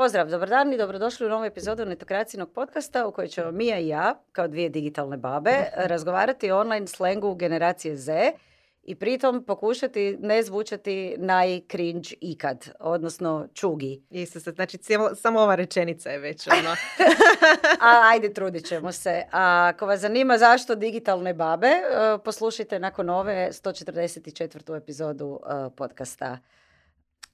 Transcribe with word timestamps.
Pozdrav, 0.00 0.28
dobar 0.28 0.48
dan 0.48 0.72
i 0.72 0.76
dobrodošli 0.76 1.26
u 1.26 1.28
novu 1.28 1.44
epizodu 1.44 1.84
Netokracijnog 1.84 2.52
podcasta 2.52 3.06
u 3.06 3.12
kojoj 3.12 3.28
ćemo 3.28 3.50
Mija 3.50 3.78
i 3.78 3.88
ja, 3.88 4.22
kao 4.32 4.48
dvije 4.48 4.68
digitalne 4.68 5.16
babe, 5.16 5.64
razgovarati 5.92 6.50
o 6.50 6.58
online 6.58 6.86
slengu 6.86 7.34
generacije 7.34 7.96
Z 7.96 8.32
i 8.82 8.94
pritom 8.94 9.44
pokušati 9.44 10.16
ne 10.20 10.42
zvučati 10.42 11.16
najcringe 11.18 12.08
ikad, 12.20 12.70
odnosno 12.78 13.48
čugi. 13.54 14.02
Isto 14.10 14.40
se, 14.40 14.50
znači 14.50 14.78
cijelo, 14.78 15.14
samo 15.14 15.40
ova 15.40 15.54
rečenica 15.54 16.10
je 16.10 16.18
već 16.18 16.46
ono. 16.46 16.70
A 17.90 18.00
ajde, 18.12 18.32
trudit 18.32 18.66
ćemo 18.66 18.92
se. 18.92 19.22
A 19.32 19.70
ako 19.74 19.86
vas 19.86 20.00
zanima 20.00 20.38
zašto 20.38 20.74
digitalne 20.74 21.34
babe, 21.34 21.68
e, 21.68 21.82
poslušajte 22.24 22.78
nakon 22.78 23.10
ove 23.10 23.48
144. 23.52 24.76
epizodu 24.76 25.40
e, 25.42 25.70
podcasta. 25.76 26.38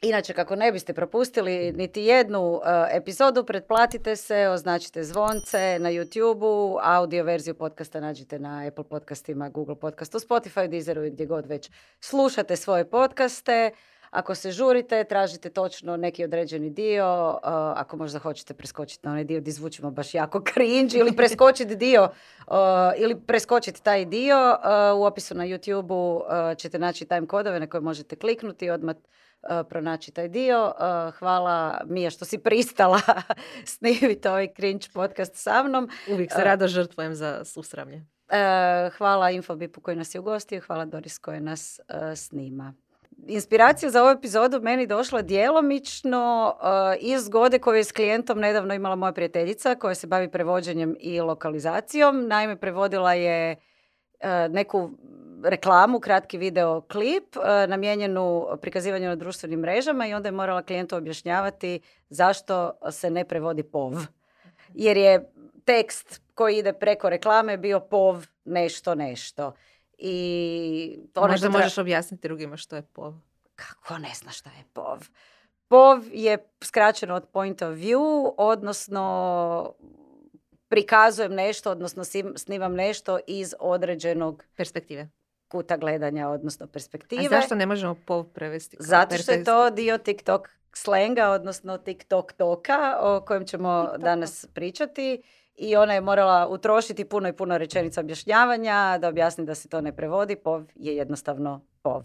Inače, 0.09 0.33
kako 0.33 0.57
ne 0.57 0.73
biste 0.73 0.95
propustili 0.95 1.73
niti 1.73 2.03
jednu 2.03 2.61
e, 2.65 2.97
epizodu, 2.97 3.45
pretplatite 3.45 4.17
se, 4.17 4.49
označite 4.49 5.05
zvonce 5.05 5.79
na 5.81 5.91
YouTube-u, 5.91 6.79
audio 6.83 7.25
verziju 7.25 7.55
podcasta 7.55 8.01
nađite 8.01 8.39
na 8.39 8.67
Apple 8.69 8.85
podcastima, 8.85 9.49
Google 9.49 9.75
podcastu, 9.75 10.19
Spotify, 10.19 10.69
Deezeru 10.69 11.05
i 11.05 11.11
gdje 11.11 11.27
god 11.27 11.47
već 11.47 11.71
slušate 12.01 12.57
svoje 12.57 12.91
podcaste. 12.91 13.71
Ako 14.11 14.35
se 14.35 14.51
žurite, 14.51 15.05
tražite 15.05 15.51
točno 15.51 15.97
neki 15.97 16.25
određeni 16.25 16.71
dio, 16.71 17.29
uh, 17.29 17.39
ako 17.77 17.97
možda 17.97 18.19
hoćete 18.19 18.55
preskočiti 18.55 19.07
na 19.07 19.11
onaj 19.13 19.25
dio 19.25 19.41
gdje 19.41 19.53
zvučimo 19.53 19.91
baš 19.91 20.15
jako 20.15 20.43
cringe 20.55 20.99
ili 20.99 21.17
preskočiti 21.17 21.77
dio 21.77 22.03
uh, 22.47 22.55
ili 22.97 23.21
preskočiti 23.21 23.83
taj 23.83 24.05
dio, 24.05 24.51
uh, 24.51 25.01
u 25.01 25.05
opisu 25.05 25.35
na 25.35 25.45
YouTube-u 25.45 26.23
ćete 26.57 26.79
naći 26.79 27.05
time 27.05 27.27
kodove 27.27 27.61
na 27.61 27.67
koje 27.67 27.81
možete 27.81 28.17
kliknuti 28.17 28.71
odmah 28.71 28.97
pronaći 29.69 30.11
taj 30.11 30.29
dio. 30.29 30.73
Hvala 31.19 31.81
Mija 31.85 32.11
što 32.11 32.25
si 32.25 32.39
pristala 32.39 33.01
snimiti 33.77 34.29
ovaj 34.29 34.49
cringe 34.57 34.87
podcast 34.95 35.35
sa 35.35 35.63
mnom. 35.63 35.89
Uvijek 36.13 36.33
se 36.33 36.45
rado 36.45 36.69
žrtvujem 36.69 37.15
za 37.15 37.45
susramlje. 37.45 38.05
Hvala 38.99 39.31
Infobipu 39.31 39.81
koji 39.81 39.97
nas 39.97 40.15
je 40.15 40.21
ugostio, 40.21 40.61
hvala 40.67 40.85
Doris 40.85 41.19
koja 41.19 41.41
nas 41.41 41.81
snima 42.17 42.75
inspiracija 43.27 43.91
za 43.91 44.03
ovu 44.03 44.11
epizodu 44.11 44.61
meni 44.61 44.87
došla 44.87 45.23
djelomično 45.23 46.57
iz 47.01 47.25
zgode 47.25 47.59
koju 47.59 47.77
je 47.77 47.85
s 47.85 47.93
klijentom 47.93 48.39
nedavno 48.39 48.75
imala 48.75 48.97
moja 48.97 49.13
prijateljica 49.13 49.75
koja 49.75 49.95
se 49.95 50.07
bavi 50.07 50.31
prevođenjem 50.31 50.97
i 51.01 51.21
lokalizacijom. 51.21 52.29
Naime, 52.29 52.57
prevodila 52.57 53.15
je 53.15 53.57
neku 54.51 54.91
reklamu, 55.43 56.01
kratki 56.01 56.39
video 56.39 56.81
klip 56.81 57.37
uh, 57.37 57.43
namijenjenu 57.69 58.47
prikazivanju 58.61 59.09
na 59.09 59.17
društvenim 59.17 59.61
mrežama 59.61 60.07
i 60.07 60.15
onda 60.15 60.29
je 60.29 60.33
morala 60.33 60.63
klijentu 60.63 60.97
objašnjavati 60.97 61.81
zašto 62.11 62.73
se 62.91 63.11
ne 63.11 63.25
prevodi 63.25 63.63
POV. 63.63 63.93
Jer 64.75 64.97
je 64.97 65.33
tekst 65.65 66.21
koji 66.35 66.59
ide 66.59 66.73
preko 66.73 67.11
reklame 67.11 67.57
bio 67.57 67.81
POV 67.81 68.25
nešto 68.45 68.95
nešto. 68.95 69.53
I 69.99 70.99
to 71.13 71.29
Možda 71.29 71.49
možeš 71.49 71.79
objasniti 71.79 72.29
drugima 72.29 72.57
što 72.57 72.77
je 72.77 72.83
POV. 72.83 73.13
Kako 73.55 73.99
ne 73.99 74.11
zna 74.15 74.31
što 74.31 74.51
je 74.51 74.65
POV? 74.73 74.99
POV 75.69 76.05
je 76.13 76.49
skraćeno 76.65 77.15
od 77.15 77.29
point 77.33 77.63
of 77.63 77.75
view, 77.75 78.35
odnosno 78.37 79.75
prikazujem 80.69 81.35
nešto, 81.35 81.71
odnosno 81.71 82.03
snimam 82.37 82.75
nešto 82.75 83.19
iz 83.27 83.55
određenog 83.59 84.45
perspektive 84.57 85.09
kuta 85.57 85.77
gledanja, 85.77 86.29
odnosno 86.29 86.67
perspektive. 86.67 87.27
A 87.27 87.41
zašto 87.41 87.55
ne 87.55 87.67
možemo 87.67 87.95
POV 88.07 88.25
prevesti? 88.25 88.77
Zato 88.81 89.17
što 89.17 89.33
je 89.33 89.45
to 89.45 89.71
dio 89.71 89.99
TikTok 89.99 90.49
slenga, 90.73 91.31
odnosno 91.31 91.79
TikTok 91.79 92.33
toka, 92.33 92.97
o 93.01 93.21
kojem 93.21 93.47
ćemo 93.47 93.93
danas 93.99 94.47
pričati 94.55 95.23
i 95.55 95.77
ona 95.77 95.95
je 95.95 96.01
morala 96.01 96.49
utrošiti 96.49 97.05
puno 97.05 97.29
i 97.29 97.33
puno 97.33 97.59
rečenica 97.59 98.01
objašnjavanja 98.01 98.99
da 99.01 99.09
objasni 99.09 99.45
da 99.47 99.55
se 99.55 99.69
to 99.69 99.81
ne 99.81 99.97
prevodi. 99.97 100.37
POV 100.37 100.65
je 100.75 100.97
jednostavno 100.97 101.61
POV. 101.83 102.03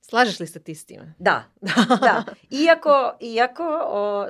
Slažeš 0.00 0.40
li 0.40 0.46
se 0.46 0.62
ti 0.62 0.74
s 0.74 0.86
time? 0.86 1.14
Da, 1.18 1.44
da. 2.06 2.24
Iako, 2.50 3.12
iako 3.20 3.64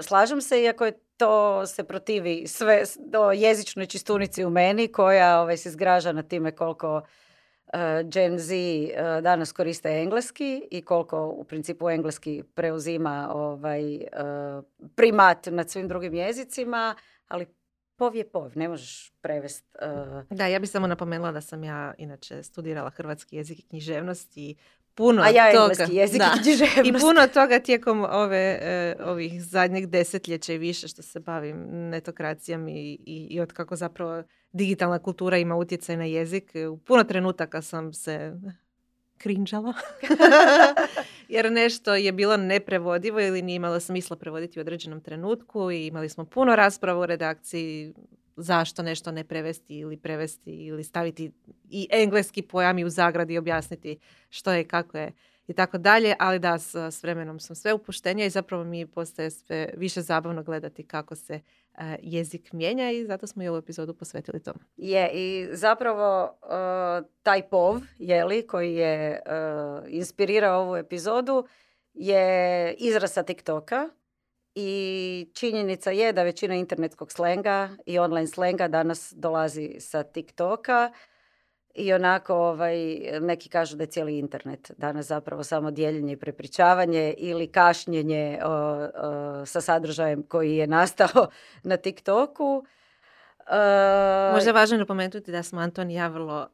slažem 0.03 0.41
se, 0.41 0.63
iako 0.63 0.85
je 0.85 0.99
to 1.17 1.67
se 1.67 1.85
protivi 1.85 2.47
sve 2.47 2.83
do 2.99 3.33
jezičnoj 3.33 3.87
čistunici 3.87 4.45
u 4.45 4.51
meni 4.51 4.89
koja 4.89 5.41
ovaj, 5.41 5.57
se 5.57 5.71
zgraža 5.71 6.13
na 6.13 6.23
time 6.23 6.53
koliko 6.53 7.03
Gen 8.05 8.39
Z 8.39 8.53
uh, 8.55 9.23
danas 9.23 9.53
koriste 9.53 9.89
engleski 9.89 10.69
i 10.71 10.83
koliko 10.83 11.27
u 11.27 11.45
principu 11.45 11.91
engleski 11.91 12.43
preuzima 12.55 13.31
ovaj, 13.35 13.95
uh, 13.97 14.65
primat 14.97 15.47
nad 15.47 15.71
svim 15.71 15.89
drugim 15.89 16.15
jezicima, 16.15 16.95
ali 17.29 17.47
pov 17.97 18.17
je 18.17 18.25
pov, 18.25 18.53
ne 18.55 18.69
možeš 18.69 19.13
prevest. 19.21 19.77
Uh... 19.83 20.37
Da, 20.39 20.47
ja 20.47 20.59
bih 20.59 20.71
samo 20.71 20.87
napomenula 20.87 21.33
da 21.33 21.41
sam 21.41 21.65
ja 21.65 21.95
inače 21.99 22.43
studirala 22.43 22.91
hrvatski 22.91 23.37
jezik 23.37 23.59
i 23.59 23.69
književnost 23.69 24.37
i 24.37 24.57
puno 24.95 25.23
A 25.23 25.29
ja 25.29 25.53
toga, 25.53 25.87
jezik 25.91 26.23
i 26.23 26.43
književnost. 26.43 26.87
I 26.87 26.93
puno 27.01 27.27
toga 27.35 27.59
tijekom 27.59 28.05
ove, 28.11 28.59
e, 28.63 28.97
ovih 29.05 29.43
zadnjih 29.43 29.89
desetljeća 29.89 30.53
i 30.53 30.59
više 30.59 30.89
što 30.89 31.03
se 31.03 31.21
bavim 31.21 31.67
netokracijom 31.71 32.69
i, 32.69 32.99
i, 33.07 33.27
i 33.31 33.41
od 33.41 33.53
kako 33.53 33.77
zapravo 33.77 34.23
digitalna 34.53 34.99
kultura 34.99 35.39
ima 35.39 35.57
utjecaj 35.57 35.97
na 35.97 36.05
jezik. 36.05 36.53
U 36.73 36.77
puno 36.77 37.05
trenutaka 37.05 37.63
sam 37.63 37.93
se 37.93 38.33
krinđala. 39.19 39.73
Jer 41.29 41.53
nešto 41.53 41.95
je 41.95 42.13
bilo 42.13 42.37
neprevodivo 42.37 43.21
ili 43.21 43.43
nije 43.43 43.57
imalo 43.57 43.81
smisla 43.81 44.17
prevoditi 44.17 44.59
u 44.59 44.61
određenom 44.61 45.01
trenutku 45.01 45.71
i 45.71 45.87
imali 45.87 46.09
smo 46.09 46.25
puno 46.25 46.57
rasprava 46.57 47.01
u 47.01 47.07
redakciji 47.07 47.95
zašto 48.37 48.83
nešto 48.83 49.13
ne 49.13 49.25
prevesti 49.25 49.79
ili 49.79 49.97
prevesti 49.97 50.51
ili 50.51 50.85
staviti 50.85 51.33
i 51.71 51.89
engleski 51.91 52.43
pojam 52.43 52.79
i 52.79 52.85
u 52.85 52.91
zagradi 52.91 53.39
objasniti 53.39 53.99
što 54.31 54.53
je 54.53 54.65
kako 54.65 54.99
je 54.99 55.13
i 55.49 55.53
tako 55.53 55.79
dalje, 55.79 56.15
ali 56.19 56.39
da 56.39 56.59
s, 56.59 57.03
vremenom 57.03 57.41
sam 57.41 57.57
sve 57.57 57.73
upuštenja 57.73 58.25
i 58.25 58.31
zapravo 58.31 58.65
mi 58.65 58.87
postaje 58.87 59.31
sve 59.31 59.71
više 59.77 60.03
zabavno 60.03 60.43
gledati 60.43 60.83
kako 60.83 61.17
se 61.17 61.41
E, 61.70 61.70
jezik 62.03 62.53
mijenja 62.53 62.91
i 62.91 63.07
zato 63.07 63.27
smo 63.27 63.43
i 63.43 63.49
ovu 63.49 63.59
epizodu 63.59 63.95
posvetili 63.95 64.43
tomu. 64.43 64.59
Je, 64.77 65.11
i 65.13 65.49
zapravo 65.53 66.25
uh, 66.43 67.07
taj 67.23 67.49
pov, 67.49 67.81
jeli, 67.99 68.47
koji 68.47 68.75
je 68.75 69.21
uh, 69.27 69.85
inspirirao 69.89 70.63
ovu 70.63 70.77
epizodu, 70.77 71.47
je 71.95 72.75
izraz 72.79 73.13
sa 73.13 73.23
TikToka 73.23 73.89
i 74.55 75.31
činjenica 75.35 75.91
je 75.91 76.13
da 76.13 76.23
većina 76.23 76.55
internetskog 76.55 77.13
slenga 77.13 77.69
i 77.87 77.99
online 77.99 78.27
slenga 78.27 78.69
danas 78.69 79.13
dolazi 79.17 79.77
sa 79.81 80.03
TikToka 80.03 80.93
i 81.75 81.93
onako 81.93 82.35
ovaj, 82.35 82.77
neki 83.21 83.49
kažu 83.49 83.77
da 83.77 83.83
je 83.83 83.91
cijeli 83.91 84.19
internet 84.19 84.71
danas 84.77 85.07
zapravo 85.07 85.45
samo 85.45 85.71
dijeljenje 85.71 86.13
i 86.13 86.17
prepričavanje 86.17 87.15
ili 87.19 87.53
kašnjenje 87.53 88.39
sa 89.47 89.61
sadržajem 89.61 90.23
koji 90.23 90.57
je 90.57 90.67
nastao 90.67 91.29
na 91.63 91.77
TikToku. 91.77 92.65
Uh, 93.39 94.35
Možda 94.35 94.51
je 94.51 94.55
važno 94.55 94.79
napomenuti 94.79 95.33
da 95.33 95.43
smo 95.43 95.61
Anton 95.61 95.91
i 95.91 95.95
ja 95.95 96.09
vrlo, 96.09 96.49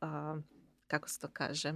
kako 0.86 1.08
se 1.08 1.20
to 1.20 1.28
kaže, 1.32 1.72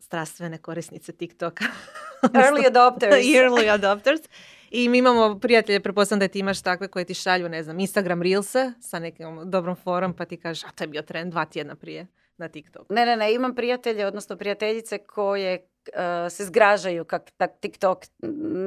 strastvene 0.00 0.58
korisnice 0.58 1.12
TikToka. 1.12 1.64
Early 2.34 2.66
adopters. 2.66 3.24
Early 3.24 3.68
adopters. 3.68 4.20
I 4.70 4.88
mi 4.88 4.98
imamo 4.98 5.38
prijatelje, 5.40 5.80
prepostavljam 5.80 6.20
da 6.20 6.28
ti 6.28 6.38
imaš 6.38 6.62
takve 6.62 6.88
koje 6.88 7.04
ti 7.04 7.14
šalju, 7.14 7.48
ne 7.48 7.62
znam, 7.62 7.80
Instagram 7.80 8.22
Reelse 8.22 8.72
sa 8.80 8.98
nekim 8.98 9.40
dobrom 9.44 9.76
forum, 9.76 10.14
pa 10.16 10.24
ti 10.24 10.36
kažeš, 10.36 10.64
a 10.64 10.70
to 10.74 10.84
je 10.84 10.88
bio 10.88 11.02
trend 11.02 11.30
dva 11.30 11.44
tjedna 11.44 11.74
prije 11.74 12.06
na 12.36 12.48
TikTok. 12.48 12.86
Ne, 12.90 13.06
ne, 13.06 13.16
ne, 13.16 13.34
imam 13.34 13.54
prijatelje, 13.54 14.06
odnosno 14.06 14.36
prijateljice 14.36 14.98
koje 14.98 15.66
uh, 15.88 16.32
se 16.32 16.44
zgražaju 16.44 17.04
kak 17.04 17.30
tak 17.36 17.50
TikTok, 17.60 18.04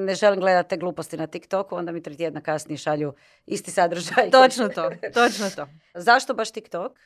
ne 0.06 0.16
želim 0.16 0.40
gledati 0.40 0.70
te 0.70 0.78
gluposti 0.78 1.18
na 1.18 1.28
TikToku, 1.28 1.76
onda 1.76 1.92
mi 1.92 2.04
tri 2.04 2.18
tjedna 2.18 2.42
kasnije 2.42 2.78
šalju 2.78 3.14
isti 3.46 3.72
sadržaj. 3.72 4.32
Točno 4.32 4.70
to, 4.70 4.90
točno 5.14 5.50
to. 5.56 5.68
Zašto 6.08 6.34
baš 6.34 6.52
TikTok? 6.52 7.00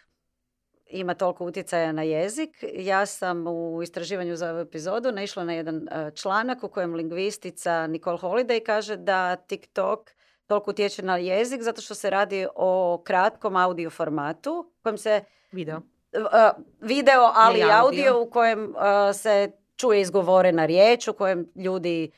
Ima 0.90 1.14
toliko 1.14 1.46
utjecaja 1.46 1.92
na 1.92 2.04
jezik. 2.04 2.50
Ja 2.74 3.06
sam 3.06 3.48
u 3.48 3.84
istraživanju 3.84 4.36
za 4.36 4.52
ovu 4.52 4.60
epizodu 4.60 5.12
naišla 5.12 5.44
na 5.44 5.54
jedan 5.54 5.88
e, 5.88 6.12
članak 6.16 6.64
u 6.64 6.70
kojem 6.70 6.96
lingvistica 6.96 7.88
Nicole 7.88 8.18
Holiday 8.18 8.64
kaže 8.66 8.96
da 8.96 9.36
TikTok 9.36 10.10
toliko 10.48 10.72
utječe 10.72 11.02
na 11.02 11.18
jezik 11.18 11.62
zato 11.62 11.82
što 11.82 11.96
se 11.96 12.10
radi 12.10 12.48
o 12.56 13.02
kratkom 13.06 13.56
audio 13.56 13.90
formatu 13.90 14.72
kojem 14.84 14.98
se... 14.98 15.24
Video. 15.52 15.78
Uh, 15.78 16.64
video, 16.82 17.32
ali 17.36 17.62
audio. 17.62 17.76
audio 17.78 18.22
u 18.22 18.30
kojem 18.30 18.70
uh, 18.70 18.76
se 19.16 19.52
čuje 19.76 20.02
izgovorena 20.02 20.66
riječ, 20.66 21.08
u 21.08 21.14
kojem 21.14 21.52
ljudi 21.56 22.12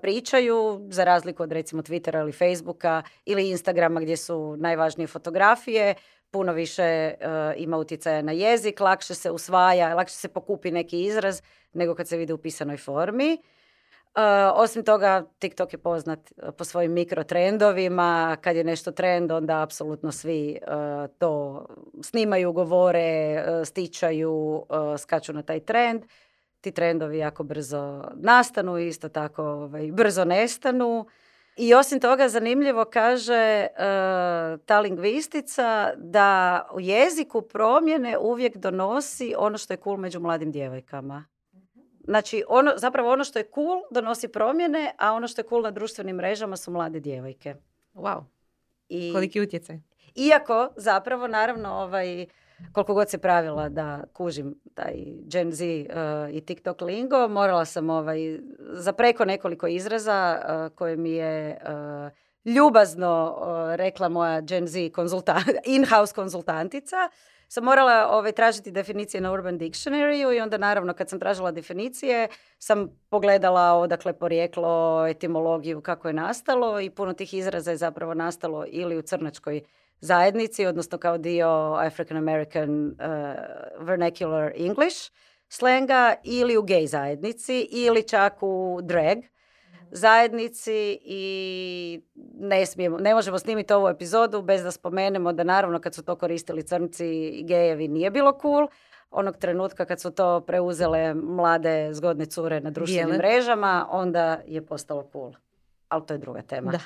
pričaju, 0.00 0.86
za 0.90 1.04
razliku 1.04 1.42
od 1.42 1.52
recimo 1.52 1.82
Twittera 1.82 2.20
ili 2.20 2.32
Facebooka 2.32 3.02
ili 3.24 3.50
Instagrama 3.50 4.00
gdje 4.00 4.16
su 4.16 4.56
najvažnije 4.56 5.06
fotografije 5.06 5.94
puno 6.36 6.52
više 6.52 7.14
uh, 7.14 7.26
ima 7.56 7.76
utjecaja 7.76 8.22
na 8.22 8.32
jezik, 8.32 8.80
lakše 8.80 9.14
se 9.14 9.30
usvaja, 9.30 9.94
lakše 9.94 10.14
se 10.14 10.28
pokupi 10.28 10.70
neki 10.70 11.04
izraz 11.04 11.42
nego 11.72 11.94
kad 11.94 12.08
se 12.08 12.16
vidi 12.16 12.32
u 12.32 12.38
pisanoj 12.38 12.76
formi. 12.76 13.38
osim 14.54 14.84
toga, 14.84 15.24
TikTok 15.38 15.72
je 15.72 15.78
poznat 15.78 16.32
po 16.58 16.64
svojim 16.64 16.92
mikrotrendovima. 16.92 18.36
Kad 18.40 18.56
je 18.56 18.64
nešto 18.64 18.92
trend, 18.92 19.32
onda 19.32 19.62
apsolutno 19.62 20.12
svi 20.12 20.58
to 21.18 21.66
snimaju, 22.02 22.52
govore, 22.52 23.44
stičaju, 23.64 24.66
skaču 24.98 25.32
na 25.32 25.42
taj 25.42 25.60
trend. 25.60 26.02
Ti 26.60 26.72
trendovi 26.72 27.18
jako 27.18 27.44
brzo 27.44 28.04
nastanu, 28.14 28.78
isto 28.78 29.08
tako 29.08 29.42
ovaj, 29.42 29.92
brzo 29.92 30.24
nestanu. 30.24 31.06
I 31.56 31.74
osim 31.74 32.00
toga 32.00 32.28
zanimljivo 32.28 32.84
kaže 32.84 33.66
ta 34.66 34.80
lingvistica 34.80 35.92
da 35.96 36.62
u 36.74 36.80
jeziku 36.80 37.42
promjene 37.42 38.18
uvijek 38.18 38.56
donosi 38.56 39.34
ono 39.38 39.58
što 39.58 39.72
je 39.72 39.78
cool 39.84 39.96
među 39.96 40.20
mladim 40.20 40.52
djevojkama. 40.52 41.24
Znači, 42.04 42.44
ono, 42.48 42.72
zapravo 42.76 43.12
ono 43.12 43.24
što 43.24 43.38
je 43.38 43.50
cool 43.54 43.82
donosi 43.90 44.28
promjene, 44.28 44.92
a 44.98 45.12
ono 45.12 45.28
što 45.28 45.40
je 45.40 45.48
cool 45.48 45.62
na 45.62 45.70
društvenim 45.70 46.16
mrežama 46.16 46.56
su 46.56 46.70
mlade 46.70 47.00
djevojke. 47.00 47.54
Wow. 47.94 48.24
I, 48.88 49.12
Koliki 49.12 49.40
utjecaj. 49.40 49.78
Iako, 50.14 50.68
zapravo, 50.76 51.26
naravno, 51.26 51.68
ovaj, 51.68 52.26
koliko 52.72 52.94
god 52.94 53.10
se 53.10 53.18
pravila 53.18 53.68
da 53.68 54.04
kužim 54.12 54.54
taj 54.74 54.94
Gen 55.32 55.52
Z 55.52 55.64
uh, 55.64 56.34
i 56.34 56.40
TikTok 56.40 56.80
lingo, 56.80 57.28
morala 57.28 57.64
sam 57.64 57.90
ovaj, 57.90 58.38
za 58.72 58.92
preko 58.92 59.24
nekoliko 59.24 59.66
izraza 59.66 60.40
uh, 60.40 60.76
koje 60.76 60.96
mi 60.96 61.10
je 61.10 61.58
uh, 61.62 62.54
ljubazno 62.54 63.36
rekla 63.76 64.08
moja 64.08 64.40
Gen 64.40 64.66
Z 64.66 64.78
in-house 65.76 66.14
konzultantica, 66.14 66.96
sam 67.48 67.64
morala 67.64 68.08
ovaj, 68.10 68.32
tražiti 68.32 68.70
definicije 68.70 69.20
na 69.20 69.32
Urban 69.32 69.58
Dictionary 69.58 70.36
i 70.36 70.40
onda 70.40 70.58
naravno 70.58 70.94
kad 70.94 71.08
sam 71.08 71.20
tražila 71.20 71.50
definicije 71.50 72.28
sam 72.58 72.88
pogledala 73.08 73.72
odakle 73.72 74.12
porijeklo, 74.12 75.06
etimologiju, 75.06 75.80
kako 75.80 76.08
je 76.08 76.14
nastalo 76.14 76.80
i 76.80 76.90
puno 76.90 77.12
tih 77.12 77.34
izraza 77.34 77.70
je 77.70 77.76
zapravo 77.76 78.14
nastalo 78.14 78.64
ili 78.68 78.96
u 78.96 79.02
crnačkoj 79.02 79.60
zajednici, 80.00 80.66
odnosno 80.66 80.98
kao 80.98 81.18
dio 81.18 81.48
African 81.78 82.16
American 82.16 82.86
uh, 82.86 83.86
vernacular 83.86 84.52
English 84.56 85.10
slenga 85.48 86.14
ili 86.24 86.56
u 86.56 86.62
gay 86.62 86.86
zajednici 86.86 87.68
ili 87.70 88.02
čak 88.02 88.34
u 88.40 88.80
drag 88.82 89.18
zajednici 89.90 90.98
i 91.02 92.00
ne 92.40 92.66
smijemo, 92.66 92.98
ne 92.98 93.14
možemo 93.14 93.38
snimiti 93.38 93.72
ovu 93.72 93.88
epizodu 93.88 94.42
bez 94.42 94.62
da 94.62 94.70
spomenemo 94.70 95.32
da 95.32 95.44
naravno 95.44 95.80
kad 95.80 95.94
su 95.94 96.02
to 96.02 96.16
koristili 96.16 96.62
crnci 96.62 97.06
i 97.06 97.44
gejevi 97.44 97.88
nije 97.88 98.10
bilo 98.10 98.38
cool. 98.42 98.68
Onog 99.10 99.36
trenutka 99.36 99.84
kad 99.84 100.00
su 100.00 100.10
to 100.10 100.40
preuzele 100.40 101.14
mlade 101.14 101.94
zgodne 101.94 102.26
cure 102.26 102.60
na 102.60 102.70
društvenim 102.70 103.16
mrežama, 103.16 103.86
onda 103.90 104.40
je 104.46 104.66
postalo 104.66 105.08
cool. 105.12 105.32
Ali 105.88 106.06
to 106.06 106.14
je 106.14 106.18
druga 106.18 106.42
tema. 106.42 106.70
Da. 106.72 106.78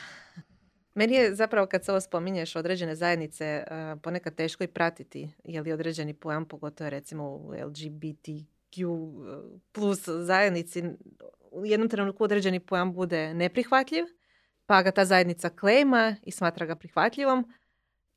Meni 0.94 1.14
je 1.14 1.34
zapravo 1.34 1.66
kad 1.66 1.84
se 1.84 1.92
ovo 1.92 2.00
spominješ 2.00 2.56
određene 2.56 2.94
zajednice 2.94 3.64
ponekad 4.02 4.34
teško 4.34 4.64
i 4.64 4.68
pratiti 4.68 5.30
je 5.44 5.60
li 5.62 5.72
određeni 5.72 6.14
pojam, 6.14 6.44
pogotovo 6.44 6.90
recimo 6.90 7.28
u 7.28 7.52
LGBTQ 7.52 8.86
plus 9.72 10.08
zajednici 10.08 10.82
u 11.50 11.66
jednom 11.66 11.88
trenutku 11.88 12.24
određeni 12.24 12.60
pojam 12.60 12.92
bude 12.92 13.34
neprihvatljiv, 13.34 14.04
pa 14.66 14.82
ga 14.82 14.90
ta 14.90 15.04
zajednica 15.04 15.48
klejma 15.48 16.16
i 16.22 16.30
smatra 16.30 16.66
ga 16.66 16.76
prihvatljivom 16.76 17.52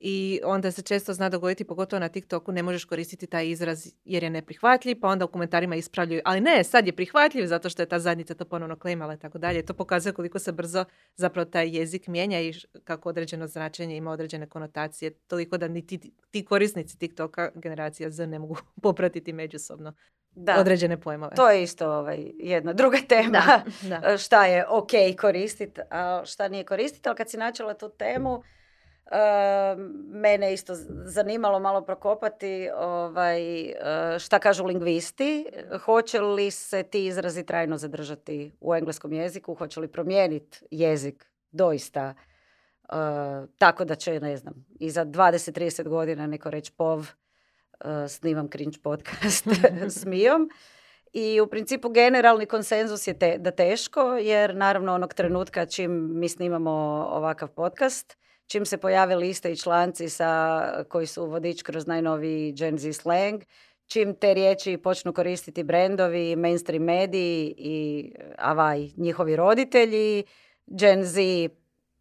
i 0.05 0.39
onda 0.43 0.71
se 0.71 0.81
često 0.81 1.13
zna 1.13 1.29
dogoditi, 1.29 1.63
pogotovo 1.63 1.99
na 1.99 2.09
TikToku, 2.09 2.51
ne 2.51 2.63
možeš 2.63 2.85
koristiti 2.85 3.27
taj 3.27 3.49
izraz 3.49 3.87
jer 4.05 4.23
je 4.23 4.29
neprihvatljiv, 4.29 4.97
pa 5.01 5.07
onda 5.07 5.25
u 5.25 5.27
komentarima 5.27 5.75
ispravljaju, 5.75 6.21
ali 6.25 6.41
ne, 6.41 6.63
sad 6.63 6.87
je 6.87 6.95
prihvatljiv 6.95 7.45
zato 7.45 7.69
što 7.69 7.81
je 7.81 7.85
ta 7.85 7.99
zajednica 7.99 8.33
to 8.33 8.45
ponovno 8.45 8.75
klejmala 8.75 9.13
i 9.13 9.17
tako 9.17 9.37
dalje. 9.37 9.65
To 9.65 9.73
pokazuje 9.73 10.13
koliko 10.13 10.39
se 10.39 10.51
brzo 10.51 10.85
zapravo 11.15 11.45
taj 11.45 11.77
jezik 11.77 12.07
mijenja 12.07 12.41
i 12.41 12.53
kako 12.83 13.09
određeno 13.09 13.47
značenje 13.47 13.97
ima 13.97 14.11
određene 14.11 14.49
konotacije, 14.49 15.11
toliko 15.11 15.57
da 15.57 15.67
ni 15.67 15.87
ti, 15.87 16.11
ti 16.31 16.45
korisnici 16.45 16.99
TikToka 16.99 17.51
generacija 17.55 18.09
Z 18.09 18.27
ne 18.27 18.39
mogu 18.39 18.57
popratiti 18.83 19.33
međusobno 19.33 19.93
da. 20.31 20.59
određene 20.59 21.01
pojmove. 21.01 21.35
To 21.35 21.49
je 21.49 21.63
isto 21.63 21.91
ovaj, 21.91 22.31
jedna 22.39 22.73
druga 22.73 22.97
tema. 23.09 23.41
Da, 23.81 24.17
šta 24.17 24.45
je 24.45 24.65
ok 24.67 24.91
koristiti, 25.21 25.81
a 25.89 26.21
šta 26.25 26.47
nije 26.47 26.63
koristiti. 26.63 27.09
Ali 27.09 27.17
kad 27.17 27.29
si 27.29 27.37
načela 27.37 27.73
tu 27.73 27.89
temu, 27.89 28.43
mene 30.11 30.53
isto 30.53 30.73
zanimalo 31.05 31.59
malo 31.59 31.81
prokopati 31.81 32.69
ovaj, 32.75 33.63
uh, 33.65 34.19
šta 34.19 34.39
kažu 34.39 34.65
lingvisti. 34.65 35.45
Hoće 35.85 36.21
li 36.21 36.51
se 36.51 36.83
ti 36.83 37.05
izrazi 37.05 37.45
trajno 37.45 37.77
zadržati 37.77 38.51
u 38.61 38.75
engleskom 38.75 39.13
jeziku? 39.13 39.55
Hoće 39.55 39.79
li 39.79 39.87
promijeniti 39.87 40.59
jezik 40.71 41.25
doista? 41.51 42.13
Uh, 42.83 42.95
tako 43.57 43.85
da 43.85 43.95
će, 43.95 44.19
ne 44.19 44.37
znam, 44.37 44.65
i 44.79 44.89
za 44.89 45.05
20-30 45.05 45.87
godina 45.87 46.27
neko 46.27 46.49
reći 46.49 46.71
pov, 46.71 47.07
Eh, 47.83 48.07
snimam 48.07 48.47
cringe 48.47 48.77
podcast 48.83 49.47
s 49.97 50.05
Mijom. 50.05 50.49
I 51.13 51.41
u 51.41 51.47
principu 51.47 51.89
generalni 51.89 52.45
konsenzus 52.45 53.07
je 53.07 53.19
te, 53.19 53.37
da 53.37 53.51
teško, 53.51 54.01
jer 54.01 54.55
naravno 54.55 54.93
onog 54.93 55.13
trenutka 55.13 55.65
čim 55.65 56.19
mi 56.19 56.29
snimamo 56.29 56.71
ovakav 57.11 57.47
podcast, 57.47 58.17
čim 58.53 58.65
se 58.65 58.77
pojave 58.77 59.15
liste 59.15 59.51
i 59.51 59.57
članci 59.57 60.09
sa, 60.09 60.61
koji 60.89 61.07
su 61.07 61.25
vodič 61.25 61.61
kroz 61.61 61.87
najnoviji 61.87 62.51
Gen 62.51 62.77
Z 62.77 62.93
slang, 62.93 63.43
čim 63.87 64.15
te 64.15 64.33
riječi 64.33 64.77
počnu 64.77 65.13
koristiti 65.13 65.63
brendovi, 65.63 66.35
mainstream 66.35 66.83
mediji 66.83 67.53
i 67.57 68.11
avaj, 68.37 68.89
njihovi 68.97 69.35
roditelji, 69.35 70.23
Gen 70.67 71.03
Z, 71.03 71.21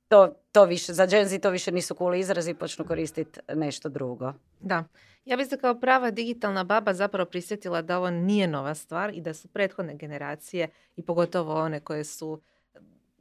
to, 0.09 0.35
to 0.53 0.65
više, 0.65 0.93
za 0.93 1.07
Gen 1.07 1.29
Z 1.29 1.39
to 1.39 1.51
više 1.51 1.73
nisu 1.73 1.95
cool 1.95 2.15
izrazi, 2.15 2.55
počnu 2.55 2.85
koristiti 2.85 3.41
nešto 3.55 3.89
drugo. 3.89 4.33
Da. 4.61 4.85
Ja 5.25 5.37
bih 5.37 5.47
se 5.47 5.59
kao 5.59 5.81
prava 5.81 6.11
digitalna 6.11 6.65
baba 6.65 6.95
zapravo 6.95 7.31
prisjetila 7.31 7.83
da 7.83 7.99
ovo 7.99 8.11
nije 8.11 8.47
nova 8.47 8.75
stvar 8.75 9.15
i 9.15 9.21
da 9.21 9.35
su 9.35 9.49
prethodne 9.49 9.97
generacije 9.97 10.69
i 10.97 11.03
pogotovo 11.03 11.55
one 11.55 11.81
koje 11.81 12.05
su 12.05 12.43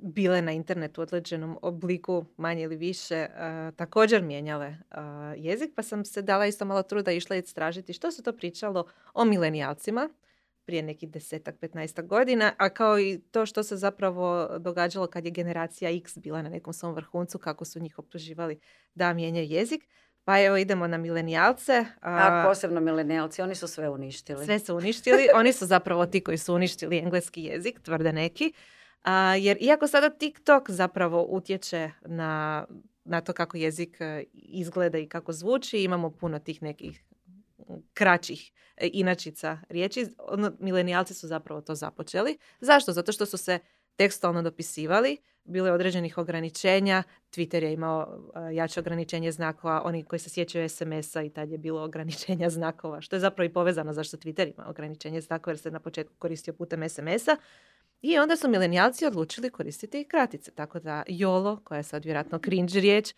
bile 0.02 0.42
na 0.42 0.52
internetu 0.52 1.02
u 1.02 1.04
određenom 1.04 1.58
obliku, 1.62 2.26
manje 2.38 2.64
ili 2.64 2.76
više, 2.76 3.28
također 3.76 4.22
mijenjale 4.22 4.76
jezik, 5.38 5.72
pa 5.76 5.84
sam 5.84 6.06
se 6.06 6.22
dala 6.22 6.46
isto 6.46 6.66
malo 6.66 6.84
truda 6.84 7.12
išla 7.12 7.36
istražiti 7.36 7.94
što 7.94 8.12
se 8.12 8.24
to 8.24 8.34
pričalo 8.34 8.86
o 9.14 9.26
milenijalcima 9.26 10.10
prije 10.66 10.84
nekih 10.84 11.10
desetak, 11.10 11.56
petnaestak 11.60 12.06
godina, 12.06 12.54
a 12.58 12.70
kao 12.70 13.00
i 13.00 13.20
to 13.32 13.46
što 13.46 13.64
se 13.64 13.78
zapravo 13.78 14.58
događalo 14.60 15.08
kad 15.08 15.26
je 15.26 15.32
generacija 15.32 15.92
X 15.92 16.18
bila 16.18 16.42
na 16.42 16.50
nekom 16.50 16.74
svom 16.74 16.94
vrhuncu, 16.94 17.40
kako 17.40 17.66
su 17.66 17.80
njih 17.80 18.00
optuživali 18.00 18.60
da 18.96 19.14
mijenjaju 19.14 19.48
jezik. 19.48 19.88
Pa 20.24 20.42
evo 20.42 20.58
idemo 20.58 20.88
na 20.88 20.98
milenijalce. 20.98 21.86
A, 22.02 22.44
posebno 22.48 22.80
milenijalci, 22.80 23.42
oni 23.42 23.56
su 23.56 23.68
sve 23.68 23.90
uništili. 23.90 24.46
Sve 24.46 24.60
su 24.60 24.76
uništili, 24.76 25.28
oni 25.36 25.54
su 25.54 25.66
zapravo 25.66 26.06
ti 26.06 26.24
koji 26.24 26.38
su 26.38 26.56
uništili 26.56 26.98
engleski 26.98 27.44
jezik, 27.44 27.80
tvrde 27.82 28.14
neki. 28.14 28.54
A, 29.04 29.36
jer 29.36 29.58
iako 29.62 29.88
sada 29.88 30.10
TikTok 30.10 30.70
zapravo 30.70 31.26
utječe 31.30 31.92
na, 32.06 32.66
na 33.04 33.22
to 33.22 33.34
kako 33.34 33.58
jezik 33.58 33.98
e, 34.00 34.24
izgleda 34.34 34.98
i 34.98 35.08
kako 35.08 35.34
zvuči, 35.34 35.84
imamo 35.84 36.10
puno 36.10 36.40
tih 36.40 36.62
nekih 36.62 37.04
kraćih 37.94 38.52
e, 38.78 38.90
inačica 38.94 39.60
riječi. 39.70 40.06
Ono, 40.18 40.52
milenijalci 40.60 41.14
su 41.14 41.28
zapravo 41.28 41.62
to 41.62 41.76
započeli. 41.76 42.38
Zašto? 42.60 42.92
Zato 42.92 43.12
što 43.12 43.26
su 43.26 43.38
se 43.38 43.60
tekstualno 43.96 44.42
dopisivali, 44.42 45.18
bilo 45.44 45.68
je 45.68 45.74
određenih 45.74 46.18
ograničenja, 46.18 47.04
Twitter 47.32 47.64
je 47.64 47.74
imao 47.74 48.32
jače 48.54 48.80
ograničenje 48.80 49.32
znakova, 49.32 49.82
oni 49.86 50.04
koji 50.04 50.20
se 50.20 50.30
sjećaju 50.30 50.70
SMS-a 50.70 51.24
i 51.24 51.30
tad 51.30 51.52
je 51.52 51.58
bilo 51.58 51.84
ograničenja 51.84 52.50
znakova, 52.60 53.02
što 53.02 53.16
je 53.16 53.20
zapravo 53.20 53.46
i 53.46 53.54
povezano 53.54 53.94
zašto 53.94 54.18
Twitter 54.18 54.54
ima 54.54 54.70
ograničenje 54.70 55.22
znakova 55.22 55.52
jer 55.52 55.60
se 55.60 55.72
na 55.72 55.80
početku 55.80 56.16
koristio 56.20 56.54
putem 56.54 56.90
SMS-a. 56.90 57.38
I 58.02 58.20
onda 58.20 58.36
su 58.36 58.50
milenijalci 58.50 59.06
odlučili 59.06 59.50
koristiti 59.50 60.02
i 60.02 60.08
kratice, 60.08 60.52
tako 60.52 60.80
da 60.80 61.04
YOLO, 61.08 61.64
koja 61.64 61.78
je 61.78 61.84
sad 61.84 62.06
vjerojatno 62.06 62.40
cringe 62.40 62.80
riječ, 62.80 63.14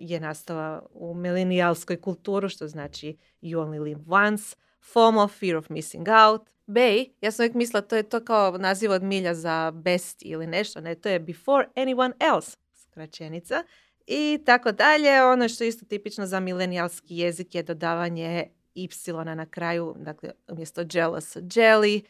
je 0.00 0.20
nastala 0.20 0.86
u 0.92 1.14
milenijalskoj 1.14 2.00
kulturu, 2.00 2.48
što 2.48 2.68
znači 2.68 3.16
you 3.42 3.58
only 3.58 3.82
live 3.82 4.00
once, 4.06 4.56
FOMO, 4.92 5.28
fear 5.28 5.56
of 5.56 5.68
missing 5.68 6.06
out, 6.26 6.42
Bay, 6.66 7.10
ja 7.20 7.30
sam 7.30 7.42
uvijek 7.42 7.54
mislila 7.54 7.80
to 7.80 7.96
je 7.96 8.02
to 8.02 8.24
kao 8.24 8.58
naziv 8.58 8.90
od 8.90 9.02
milja 9.02 9.34
za 9.34 9.70
best 9.70 10.18
ili 10.22 10.46
nešto, 10.46 10.80
ne, 10.80 10.94
to 10.94 11.08
je 11.08 11.20
before 11.20 11.68
anyone 11.76 12.12
else, 12.20 12.56
skraćenica. 12.74 13.62
I 14.06 14.38
tako 14.46 14.72
dalje, 14.72 15.24
ono 15.24 15.48
što 15.48 15.64
je 15.64 15.68
isto 15.68 15.86
tipično 15.86 16.26
za 16.26 16.40
milenijalski 16.40 17.16
jezik 17.16 17.54
je 17.54 17.62
dodavanje 17.62 18.50
y 18.74 18.88
na 19.36 19.46
kraju, 19.46 19.94
dakle 19.98 20.30
umjesto 20.48 20.80
jealous, 20.92 21.36
jelly 21.36 22.02
uh, 22.02 22.08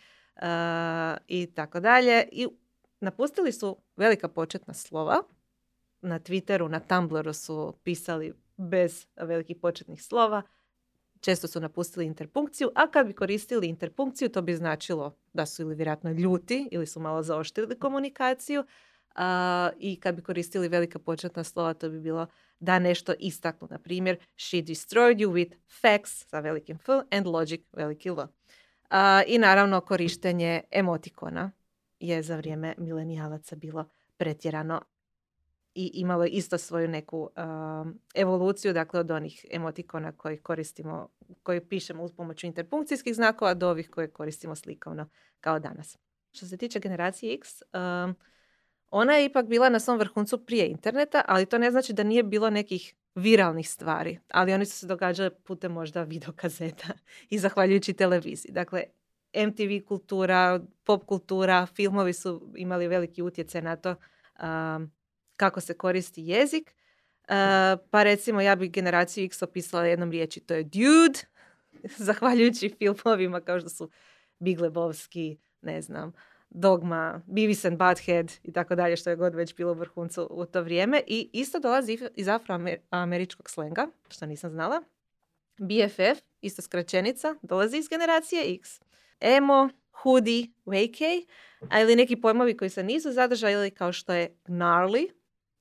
i 1.27 1.47
tako 1.55 1.81
dalje. 1.81 2.29
I 2.33 2.49
napustili 3.01 3.53
su 3.53 3.77
velika 3.97 4.29
početna 4.29 4.75
slova. 4.75 5.23
Na 6.01 6.21
Twitteru, 6.21 6.69
na 6.69 6.81
Tumblru 6.81 7.33
su 7.33 7.75
pisali 7.85 8.35
bez 8.57 9.07
velikih 9.17 9.57
početnih 9.63 10.03
slova 10.03 10.43
često 11.21 11.49
su 11.49 11.61
napustili 11.61 12.07
interpunkciju, 12.07 12.71
a 12.75 12.91
kad 12.91 13.07
bi 13.07 13.13
koristili 13.13 13.67
interpunkciju 13.67 14.29
to 14.29 14.43
bi 14.43 14.55
značilo 14.55 15.17
da 15.33 15.47
su 15.47 15.63
ili 15.63 15.75
vjerojatno 15.75 16.11
ljuti 16.11 16.69
ili 16.73 16.87
su 16.87 17.01
malo 17.01 17.23
zaoštrili 17.23 17.79
komunikaciju 17.79 18.65
a, 19.15 19.71
i 19.79 20.01
kad 20.01 20.15
bi 20.15 20.23
koristili 20.23 20.69
velika 20.69 20.99
početna 20.99 21.45
slova 21.45 21.75
to 21.75 21.89
bi 21.89 22.01
bilo 22.01 22.27
da 22.61 22.79
nešto 22.79 23.15
istaknu. 23.19 23.69
Na 23.71 23.79
primjer, 23.79 24.17
she 24.37 24.57
destroyed 24.57 25.17
you 25.17 25.29
with 25.29 25.55
facts 25.81 26.29
sa 26.29 26.41
velikim 26.41 26.77
F 26.77 26.89
and 27.11 27.27
logic 27.27 27.61
veliki 27.73 28.09
L. 28.09 28.17
A, 28.91 29.23
I 29.27 29.39
naravno 29.39 29.81
korištenje 29.81 30.63
emotikona 30.71 31.53
je 32.01 32.23
za 32.23 32.37
vrijeme 32.37 32.75
milenijalaca 32.79 33.57
bilo 33.57 33.89
pretjerano 34.17 34.83
i 35.75 35.91
imalo 35.95 36.25
isto 36.25 36.59
svoju 36.59 36.89
neku 36.89 37.31
evoluciju, 38.15 38.73
dakle 38.73 39.01
od 39.01 39.11
onih 39.11 39.47
emotikona 39.51 40.13
koji 40.13 40.37
koristimo, 40.37 41.09
koji 41.43 41.69
pišemo 41.69 42.03
uz 42.03 42.13
pomoću 42.13 42.47
interpunkcijskih 42.47 43.15
znakova 43.15 43.55
do 43.55 43.71
ovih 43.71 43.91
koje 43.91 44.11
koristimo 44.11 44.55
slikovno 44.55 45.09
kao 45.41 45.59
danas. 45.59 45.99
Što 46.33 46.47
se 46.47 46.57
tiče 46.57 46.81
generacije 46.81 47.35
X, 47.35 47.63
ona 48.91 49.15
je 49.15 49.25
ipak 49.25 49.47
bila 49.47 49.69
na 49.69 49.81
svom 49.81 49.99
vrhuncu 49.99 50.47
prije 50.47 50.69
interneta, 50.69 51.23
ali 51.29 51.47
to 51.47 51.59
ne 51.59 51.71
znači 51.71 51.93
da 51.93 52.03
nije 52.03 52.23
bilo 52.23 52.51
nekih 52.51 52.95
viralnih 53.15 53.71
stvari, 53.71 54.19
ali 54.29 54.53
oni 54.53 54.67
su 54.67 54.79
se 54.79 54.87
događali 54.87 55.31
putem 55.45 55.73
možda 55.73 56.03
videokazeta 56.03 56.89
i 57.31 57.39
zahvaljujući 57.39 57.93
televiziji. 57.93 58.53
Dakle, 58.53 58.83
MTV 59.47 59.87
kultura, 59.89 60.61
pop 60.85 61.05
kultura, 61.07 61.67
filmovi 61.67 62.13
su 62.13 62.53
imali 62.57 62.89
veliki 62.89 63.23
utjecaj 63.23 63.63
na 63.63 63.77
to 63.77 63.91
um, 64.43 64.93
kako 65.37 65.61
se 65.61 65.75
koristi 65.75 66.23
jezik. 66.23 66.75
Uh, 67.29 67.35
pa 67.91 68.03
recimo 68.03 68.41
ja 68.41 68.57
bih 68.57 68.71
generaciju 68.71 69.25
X 69.25 69.43
opisala 69.43 69.87
jednom 69.87 70.11
riječi, 70.11 70.41
to 70.41 70.55
je 70.55 70.63
dude, 70.63 71.21
zahvaljujući 72.07 72.77
filmovima 72.79 73.41
kao 73.41 73.61
što 73.61 73.69
su 73.69 73.91
Big 74.39 74.59
Lebowski, 74.59 75.37
ne 75.63 75.83
znam, 75.83 76.13
Dogma, 76.59 77.23
Beavis 77.27 77.65
and 77.65 77.79
Butthead 77.79 78.33
i 78.43 78.53
tako 78.53 78.75
dalje, 78.75 78.97
što 78.97 79.11
je 79.11 79.17
god 79.17 79.35
već 79.35 79.55
bilo 79.55 79.73
u 79.73 79.75
vrhuncu 79.75 80.29
u 80.31 80.47
to 80.47 80.63
vrijeme. 80.63 81.03
I 81.07 81.31
isto 81.33 81.59
dolazi 81.59 81.99
iz 82.15 82.29
afroameričkog 82.29 83.51
slenga, 83.51 83.87
što 84.09 84.27
nisam 84.27 84.51
znala. 84.51 84.83
BFF, 85.59 86.23
isto 86.41 86.63
skraćenica, 86.63 87.35
dolazi 87.43 87.79
iz 87.79 87.89
generacije 87.89 88.55
X. 88.55 88.81
Emo, 89.21 89.69
hoodie, 90.03 90.47
a 91.71 91.81
ili 91.81 91.97
neki 91.97 92.17
pojmovi 92.17 92.57
koji 92.57 92.71
se 92.71 92.83
nisu 92.83 93.13
zadržali 93.13 93.71
kao 93.71 93.93
što 93.93 94.13
je 94.13 94.37
gnarly 94.45 95.11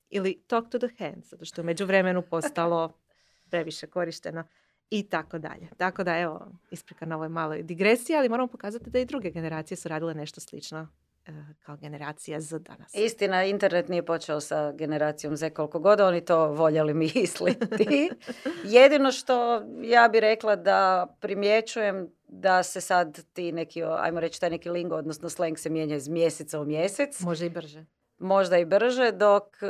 ili 0.09 0.43
talk 0.47 0.69
to 0.69 0.79
the 0.79 0.89
hands, 0.97 1.29
zato 1.29 1.45
što 1.45 1.61
je 1.61 1.65
među 1.65 1.85
vremenu 1.85 2.21
postalo 2.21 2.93
previše 3.49 3.87
korišteno 3.87 4.43
i 4.89 5.09
tako 5.09 5.37
dalje. 5.37 5.69
Tako 5.77 6.03
da 6.03 6.17
evo, 6.17 6.47
isprika 6.71 7.05
na 7.05 7.15
ovoj 7.15 7.29
maloj 7.29 7.63
digresiji, 7.63 8.15
ali 8.15 8.29
moramo 8.29 8.47
pokazati 8.47 8.89
da 8.89 8.99
i 8.99 9.05
druge 9.05 9.31
generacije 9.31 9.77
su 9.77 9.89
radile 9.89 10.13
nešto 10.13 10.41
slično 10.41 10.87
e, 11.27 11.31
kao 11.65 11.77
generacija 11.77 12.41
Z 12.41 12.59
danas. 12.59 12.95
Istina, 12.95 13.43
internet 13.43 13.89
nije 13.89 14.05
počeo 14.05 14.39
sa 14.41 14.71
generacijom 14.71 15.35
Z 15.35 15.49
koliko 15.49 15.79
god 15.79 15.99
oni 15.99 16.25
to 16.25 16.47
voljeli 16.47 16.93
misliti. 16.93 18.09
Jedino 18.77 19.11
što 19.11 19.63
ja 19.81 20.07
bi 20.07 20.19
rekla 20.19 20.55
da 20.55 21.07
primjećujem 21.19 22.09
da 22.27 22.63
se 22.63 22.81
sad 22.81 23.23
ti 23.33 23.51
neki, 23.51 23.83
ajmo 23.83 24.19
reći 24.19 24.39
taj 24.39 24.49
neki 24.49 24.69
lingo, 24.69 24.95
odnosno 24.95 25.29
slang 25.29 25.59
se 25.59 25.69
mijenja 25.69 25.95
iz 25.95 26.07
mjeseca 26.07 26.59
u 26.59 26.65
mjesec. 26.65 27.19
Može 27.19 27.45
i 27.45 27.49
brže. 27.49 27.85
Možda 28.17 28.57
i 28.57 28.65
brže, 28.65 29.11
dok 29.11 29.43
e, 29.61 29.67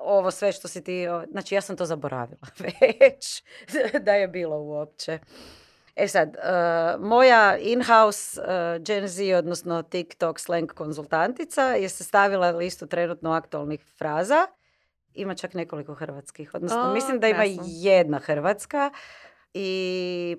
ovo 0.00 0.30
sve 0.30 0.52
što 0.52 0.68
si 0.68 0.84
ti, 0.84 1.06
znači 1.30 1.54
ja 1.54 1.60
sam 1.60 1.76
to 1.76 1.86
zaboravila 1.86 2.46
već 3.00 3.42
da 4.00 4.12
je 4.14 4.28
bilo 4.28 4.56
uopće. 4.56 5.18
E 5.98 6.08
sad, 6.08 6.28
uh, 6.28 7.04
moja 7.06 7.56
in-house 7.58 8.40
uh, 8.40 8.82
Gen 8.84 9.08
Z, 9.08 9.34
odnosno 9.34 9.82
TikTok 9.82 10.38
slang 10.38 10.72
konzultantica 10.72 11.62
je 11.62 11.88
sastavila 11.88 12.50
listu 12.50 12.86
trenutno 12.86 13.32
aktualnih 13.32 13.84
fraza. 13.98 14.46
Ima 15.14 15.34
čak 15.34 15.54
nekoliko 15.54 15.94
hrvatskih. 15.94 16.50
Odnosno, 16.54 16.94
mislim 16.94 17.20
da 17.20 17.28
ima 17.28 17.44
jedna 17.66 18.18
hrvatska. 18.18 18.90
I 19.54 20.36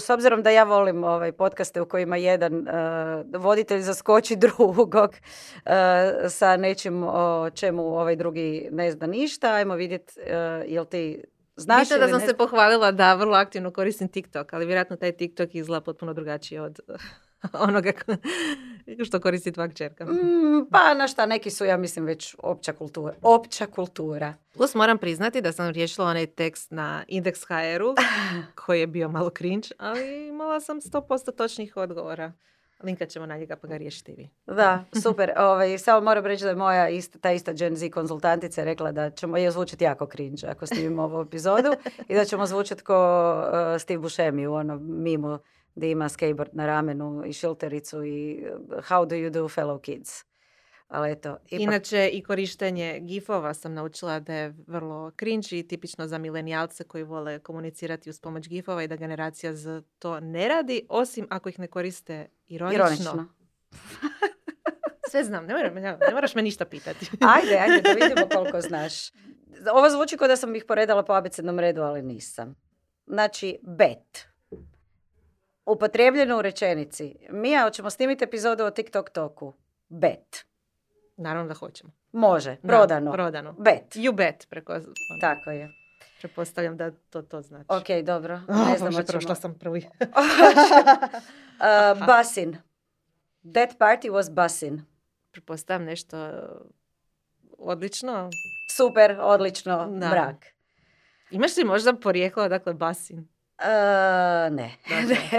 s 0.00 0.10
obzirom 0.10 0.42
da 0.42 0.50
ja 0.50 0.64
volim 0.64 1.04
ovaj 1.04 1.32
podcaste 1.32 1.80
u 1.80 1.88
kojima 1.88 2.16
jedan 2.16 2.54
uh, 2.54 3.40
voditelj 3.40 3.80
zaskoči 3.80 4.36
drugog 4.56 5.10
uh, 5.10 5.70
sa 6.28 6.56
nečim 6.56 7.02
o 7.04 7.50
čemu 7.50 7.82
ovaj 7.82 8.16
drugi 8.16 8.68
ne 8.72 8.90
zna 8.90 9.06
ništa, 9.06 9.52
ajmo 9.52 9.74
vidjeti 9.74 10.14
uh, 10.20 10.70
jel 10.72 10.84
ti 10.84 11.24
Znaš 11.56 11.88
da 11.88 12.08
sam 12.08 12.20
se 12.20 12.36
pohvalila 12.36 12.92
da 12.92 13.14
vrlo 13.14 13.36
aktivno 13.36 13.70
koristim 13.70 14.08
TikTok, 14.08 14.52
ali 14.52 14.66
vjerojatno 14.66 14.96
taj 14.96 15.12
TikTok 15.12 15.54
izgleda 15.54 15.80
potpuno 15.80 16.14
drugačije 16.14 16.62
od 16.62 16.80
onoga 17.68 17.92
što 19.06 19.20
koristi 19.20 19.52
tvoja 19.52 19.68
čerka. 19.68 20.04
Mm, 20.04 20.66
pa 20.70 20.94
na 20.94 21.08
šta, 21.08 21.26
neki 21.26 21.50
su, 21.50 21.64
ja 21.64 21.76
mislim, 21.76 22.04
već 22.04 22.36
opća 22.38 22.72
kultura. 22.72 23.14
Opća 23.22 23.66
kultura. 23.66 24.34
Plus 24.54 24.74
moram 24.74 24.98
priznati 24.98 25.40
da 25.40 25.52
sam 25.52 25.70
riješila 25.70 26.06
onaj 26.06 26.26
tekst 26.26 26.70
na 26.70 27.04
Index 27.08 27.44
HR-u, 27.46 27.94
koji 28.64 28.80
je 28.80 28.86
bio 28.86 29.08
malo 29.08 29.30
cringe, 29.30 29.68
ali 29.78 30.28
imala 30.28 30.60
sam 30.60 30.80
100% 30.80 31.36
točnih 31.36 31.76
odgovora. 31.76 32.32
Linkat 32.82 33.08
ćemo 33.08 33.26
na 33.26 33.36
njega 33.36 33.56
pa 33.56 33.68
ga 33.68 33.76
riješiti 33.76 34.12
vi. 34.12 34.28
Da, 34.46 34.84
super. 35.02 35.32
Ovaj, 35.48 35.78
samo 35.78 36.00
moram 36.00 36.26
reći 36.26 36.44
da 36.44 36.50
je 36.50 36.56
moja 36.56 36.88
ista, 36.88 37.18
ta 37.18 37.32
ista 37.32 37.52
Gen 37.52 37.76
Z 37.76 37.90
konzultantica 37.90 38.64
rekla 38.64 38.92
da 38.92 39.10
ćemo 39.10 39.36
je 39.36 39.50
zvučiti 39.50 39.84
jako 39.84 40.06
cringe 40.06 40.46
ako 40.46 40.66
snimimo 40.66 41.02
ovu 41.02 41.20
epizodu 41.20 41.68
i 42.08 42.14
da 42.14 42.24
ćemo 42.24 42.46
zvučati 42.46 42.82
ko 42.82 42.94
uh, 42.94 43.80
Steve 43.80 43.98
Buscemi 43.98 44.46
u 44.46 44.54
onom 44.54 45.02
mimu 45.02 45.38
gdje 45.74 45.90
ima 45.90 46.08
skateboard 46.08 46.50
na 46.52 46.66
ramenu 46.66 47.22
i 47.26 47.32
šiltericu 47.32 48.04
i 48.04 48.44
uh, 48.46 48.84
how 48.84 49.06
do 49.06 49.16
you 49.16 49.30
do 49.30 49.44
fellow 49.44 49.80
kids. 49.80 50.24
Ali 50.92 51.10
eto, 51.12 51.36
ipak... 51.46 51.60
Inače 51.60 52.08
i 52.12 52.22
korištenje 52.22 53.00
gifova 53.00 53.54
sam 53.54 53.74
naučila 53.74 54.20
da 54.20 54.34
je 54.34 54.54
vrlo 54.66 55.10
cringe 55.18 55.58
i 55.58 55.68
tipično 55.68 56.06
za 56.06 56.18
milenijalce 56.18 56.84
koji 56.84 57.04
vole 57.04 57.38
komunicirati 57.38 58.10
uz 58.10 58.20
pomoć 58.20 58.48
gifova 58.48 58.82
i 58.82 58.88
da 58.88 58.96
generacija 58.96 59.54
za 59.54 59.82
to 59.98 60.20
ne 60.20 60.48
radi, 60.48 60.86
osim 60.88 61.26
ako 61.30 61.48
ih 61.48 61.58
ne 61.58 61.66
koriste 61.66 62.26
ironično. 62.48 62.84
ironično. 62.84 63.26
Sve 65.10 65.24
znam, 65.24 65.46
ne, 65.46 65.54
moram, 65.54 65.74
ne 65.74 66.14
moraš 66.14 66.34
me 66.34 66.42
ništa 66.42 66.64
pitati. 66.64 67.10
ajde, 67.36 67.56
ajde, 67.58 67.80
da 67.82 67.92
vidimo 67.92 68.28
koliko 68.34 68.60
znaš. 68.60 69.10
Ovo 69.72 69.90
zvuči 69.90 70.16
kao 70.16 70.28
da 70.28 70.36
sam 70.36 70.56
ih 70.56 70.64
poredala 70.68 71.02
po 71.02 71.12
abecednom 71.12 71.58
redu, 71.58 71.82
ali 71.82 72.02
nisam. 72.02 72.54
Znači, 73.06 73.58
bet 73.62 74.31
upotrijebljeno 75.66 76.38
u 76.38 76.42
rečenici. 76.42 77.16
Mija, 77.30 77.62
hoćemo 77.62 77.90
snimiti 77.90 78.24
epizodu 78.24 78.64
o 78.64 78.70
TikTok 78.70 79.10
toku. 79.10 79.54
Bet. 79.88 80.44
Naravno 81.16 81.48
da 81.48 81.54
hoćemo. 81.54 81.92
Može, 82.12 82.56
prodano. 82.56 83.10
Da, 83.10 83.12
prodano. 83.12 83.52
Bet. 83.52 83.96
You 83.96 84.12
bet. 84.12 84.46
Preko, 84.50 84.72
ono, 84.72 84.84
Tako 85.20 85.50
je. 85.50 85.70
Prepostavljam 86.20 86.76
da 86.76 86.90
to 86.90 87.22
to 87.22 87.42
znači. 87.42 87.66
Ok, 87.68 88.04
dobro. 88.04 88.40
Ne 88.70 88.78
znam, 88.78 88.92
Bože, 88.92 89.06
prošla 89.06 89.34
sam 89.34 89.58
prvi. 89.58 89.78
uh, 90.00 92.06
basin. 92.06 92.56
That 93.54 93.78
party 93.78 94.10
was 94.10 94.30
basin. 94.30 94.82
Prepostavljam 95.30 95.84
nešto 95.84 96.30
odlično. 97.58 98.30
Super, 98.70 99.16
odlično, 99.20 99.88
da. 99.90 100.08
brak. 100.08 100.46
Imaš 101.30 101.56
li 101.56 101.64
možda 101.64 101.94
porijeklo, 101.94 102.48
dakle, 102.48 102.74
basin? 102.74 103.28
Uh, 103.62 104.56
ne. 104.56 104.76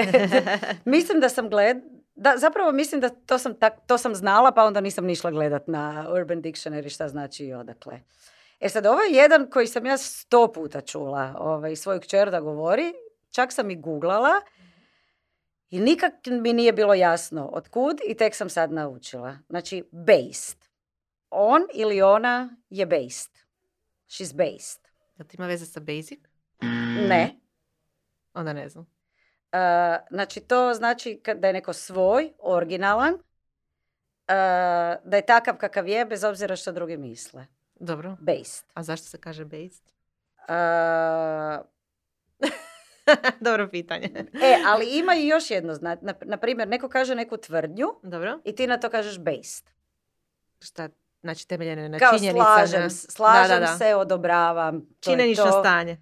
mislim 0.85 1.19
da 1.19 1.29
sam 1.29 1.49
gled... 1.49 1.77
Da, 2.15 2.33
zapravo 2.37 2.71
mislim 2.71 3.01
da 3.01 3.09
to 3.09 3.37
sam, 3.37 3.55
tak, 3.55 3.73
to 3.87 3.97
sam 3.97 4.15
znala, 4.15 4.51
pa 4.51 4.63
onda 4.63 4.81
nisam 4.81 5.05
nišla 5.05 5.31
gledat 5.31 5.67
na 5.67 6.07
Urban 6.09 6.41
Dictionary 6.41 6.89
šta 6.89 7.07
znači 7.07 7.45
i 7.45 7.53
odakle. 7.53 7.99
E 8.59 8.69
sad, 8.69 8.85
ovo 8.85 9.01
je 9.01 9.15
jedan 9.15 9.49
koji 9.49 9.67
sam 9.67 9.85
ja 9.85 9.97
sto 9.97 10.51
puta 10.51 10.81
čula 10.81 11.35
ovaj, 11.39 11.75
svoju 11.75 11.99
kćer 11.99 12.31
da 12.31 12.39
govori. 12.39 12.93
Čak 13.31 13.51
sam 13.51 13.71
i 13.71 13.75
googlala 13.75 14.41
i 15.69 15.79
nikak 15.79 16.13
mi 16.25 16.53
nije 16.53 16.73
bilo 16.73 16.93
jasno 16.93 17.49
otkud 17.53 17.99
i 18.07 18.13
tek 18.13 18.35
sam 18.35 18.49
sad 18.49 18.71
naučila. 18.71 19.37
Znači, 19.49 19.83
based. 19.91 20.57
On 21.29 21.61
ili 21.73 22.01
ona 22.01 22.55
je 22.69 22.85
based. 22.85 23.31
She's 24.07 24.35
based. 24.35 24.87
Da 25.15 25.23
ti 25.23 25.37
ima 25.37 25.47
veze 25.47 25.65
sa 25.65 25.79
basic? 25.79 26.19
Ne. 27.09 27.42
Onda 28.33 28.53
ne 28.53 28.69
znam. 28.69 28.85
Uh, 29.53 29.59
znači 30.11 30.39
to 30.39 30.73
znači 30.73 31.21
da 31.35 31.47
je 31.47 31.53
neko 31.53 31.73
svoj, 31.73 32.31
originalan, 32.39 33.13
uh, 33.13 33.19
da 35.03 35.15
je 35.15 35.25
takav 35.25 35.57
kakav 35.57 35.87
je, 35.87 36.05
bez 36.05 36.23
obzira 36.23 36.55
što 36.55 36.71
drugi 36.71 36.97
misle. 36.97 37.45
Dobro. 37.75 38.17
Based. 38.19 38.65
A 38.73 38.83
zašto 38.83 39.07
se 39.07 39.17
kaže 39.17 39.45
based? 39.45 39.83
Uh, 40.47 41.65
Dobro 43.47 43.67
pitanje. 43.67 44.09
e, 44.43 44.57
ali 44.67 44.85
ima 44.85 45.15
i 45.15 45.27
još 45.27 45.51
jedno. 45.51 45.77
Na, 45.81 45.97
na 46.21 46.37
primjer, 46.37 46.67
neko 46.67 46.89
kaže 46.89 47.15
neku 47.15 47.37
tvrdnju 47.37 47.87
Dobro. 48.03 48.39
i 48.43 48.55
ti 48.55 48.67
na 48.67 48.77
to 48.77 48.89
kažeš 48.89 49.19
based. 49.19 49.69
Šta? 50.59 50.89
Znači 51.21 51.47
temeljene 51.47 51.89
na 51.89 51.99
Kao 51.99 52.17
činjenica. 52.17 52.43
slažem, 52.43 52.89
slažem 52.89 53.59
da, 53.59 53.65
da, 53.65 53.71
da. 53.71 53.77
se, 53.77 53.95
odobravam. 53.95 54.81
Činjenično 54.99 55.51
stanje. 55.61 55.97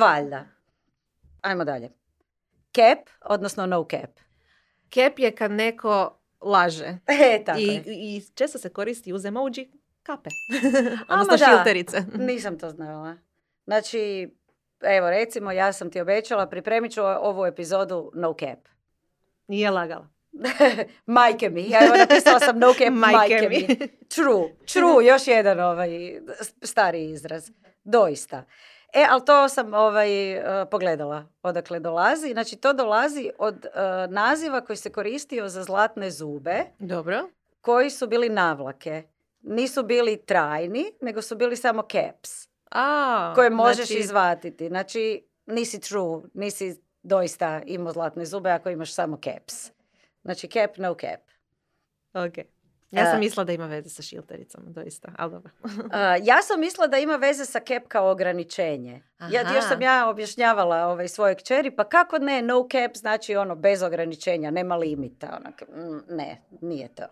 Valjda. 0.00 0.55
Ajmo 1.46 1.64
dalje. 1.64 1.90
Cap, 2.74 2.98
odnosno 3.24 3.66
no 3.66 3.86
cap. 3.90 4.10
Cap 4.94 5.18
je 5.18 5.36
kad 5.36 5.50
neko 5.50 6.18
laže. 6.40 6.98
E, 7.32 7.44
tako 7.44 7.58
I, 7.58 7.66
je. 7.66 7.82
I 7.86 8.22
često 8.34 8.58
se 8.58 8.68
koristi 8.68 9.12
uz 9.12 9.24
emoji 9.24 9.70
kape. 10.02 10.30
Ama 11.08 11.22
Odnosno 11.22 11.46
da. 11.46 11.54
šilterice. 11.54 12.02
Nisam 12.28 12.58
to 12.58 12.70
znala. 12.70 13.16
Znači, 13.64 14.30
evo 14.80 15.10
recimo, 15.10 15.52
ja 15.52 15.72
sam 15.72 15.90
ti 15.90 16.00
obećala, 16.00 16.48
pripremit 16.48 16.92
ću 16.92 17.02
ovu 17.02 17.46
epizodu 17.46 18.10
no 18.14 18.34
cap. 18.40 18.58
Nije 19.48 19.70
lagala. 19.70 20.08
majke 21.06 21.50
mi. 21.50 21.70
Ja 21.70 21.78
evo 21.86 21.96
napisala 21.96 22.40
sam 22.40 22.58
no 22.58 22.72
cap, 22.72 22.90
majke, 22.90 23.16
Majke 23.16 23.48
mi. 23.48 23.56
mi. 23.68 23.76
True, 24.08 24.54
true, 24.72 25.06
još 25.06 25.26
jedan 25.26 25.60
ovaj 25.60 26.20
stari 26.62 27.10
izraz. 27.10 27.50
Doista. 27.84 28.44
E, 28.92 29.06
ali 29.10 29.24
to 29.24 29.48
sam 29.48 29.74
ovaj, 29.74 30.32
eh, 30.32 30.66
pogledala 30.70 31.26
odakle 31.42 31.80
dolazi. 31.80 32.32
Znači, 32.32 32.56
to 32.56 32.72
dolazi 32.72 33.30
od 33.38 33.64
eh, 33.64 33.70
naziva 34.08 34.60
koji 34.60 34.76
se 34.76 34.92
koristio 34.92 35.48
za 35.48 35.62
zlatne 35.62 36.10
zube, 36.10 36.64
Dobro. 36.78 37.28
koji 37.60 37.90
su 37.90 38.06
bili 38.06 38.28
navlake. 38.28 39.02
Nisu 39.40 39.82
bili 39.82 40.16
trajni, 40.16 40.92
nego 41.00 41.22
su 41.22 41.36
bili 41.36 41.56
samo 41.56 41.82
caps, 41.82 42.48
A, 42.70 43.32
koje 43.34 43.50
možeš 43.50 43.86
znači, 43.86 44.00
izvatiti. 44.00 44.68
Znači, 44.68 45.26
nisi 45.46 45.80
true, 45.80 46.22
nisi 46.34 46.82
doista 47.02 47.60
imao 47.66 47.92
zlatne 47.92 48.24
zube 48.24 48.50
ako 48.50 48.70
imaš 48.70 48.94
samo 48.94 49.18
caps. 49.24 49.70
Znači, 50.22 50.48
cap, 50.48 50.76
no 50.76 50.94
cap. 50.94 51.20
Ok. 52.14 52.55
Ja 52.90 53.04
sam 53.06 53.16
E. 53.16 53.18
mislila 53.18 53.44
da 53.44 53.52
ima 53.52 53.66
veze 53.66 53.90
sa 53.90 54.02
šiltericom, 54.02 54.62
doista, 54.66 55.08
ali 55.18 55.32
dobro. 55.32 55.52
A, 55.92 56.16
ja 56.22 56.42
sam 56.42 56.60
mislila 56.60 56.86
da 56.86 56.98
ima 56.98 57.16
veze 57.16 57.44
sa 57.44 57.60
cap 57.60 57.82
kao 57.88 58.10
ograničenje. 58.10 59.02
Ja, 59.30 59.54
još 59.54 59.64
sam 59.68 59.82
ja 59.82 60.08
objašnjavala 60.08 60.86
ovaj, 60.86 61.08
svojoj 61.08 61.34
kćeri, 61.34 61.70
pa 61.70 61.84
kako 61.84 62.18
ne, 62.18 62.42
no 62.42 62.68
cap 62.72 62.96
znači 62.96 63.36
ono 63.36 63.54
bez 63.54 63.82
ograničenja, 63.82 64.50
nema 64.50 64.76
limita. 64.76 65.38
Onak, 65.40 65.62
mm, 65.68 66.14
ne, 66.16 66.42
nije 66.60 66.88
to. 66.94 67.04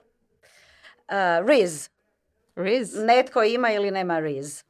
Uh, 1.08 1.48
Riz, 1.48 1.88
Riz? 2.56 2.94
netko 3.02 3.42
ima 3.42 3.70
ili 3.70 3.90
nema 3.90 4.18
Riz. 4.18 4.64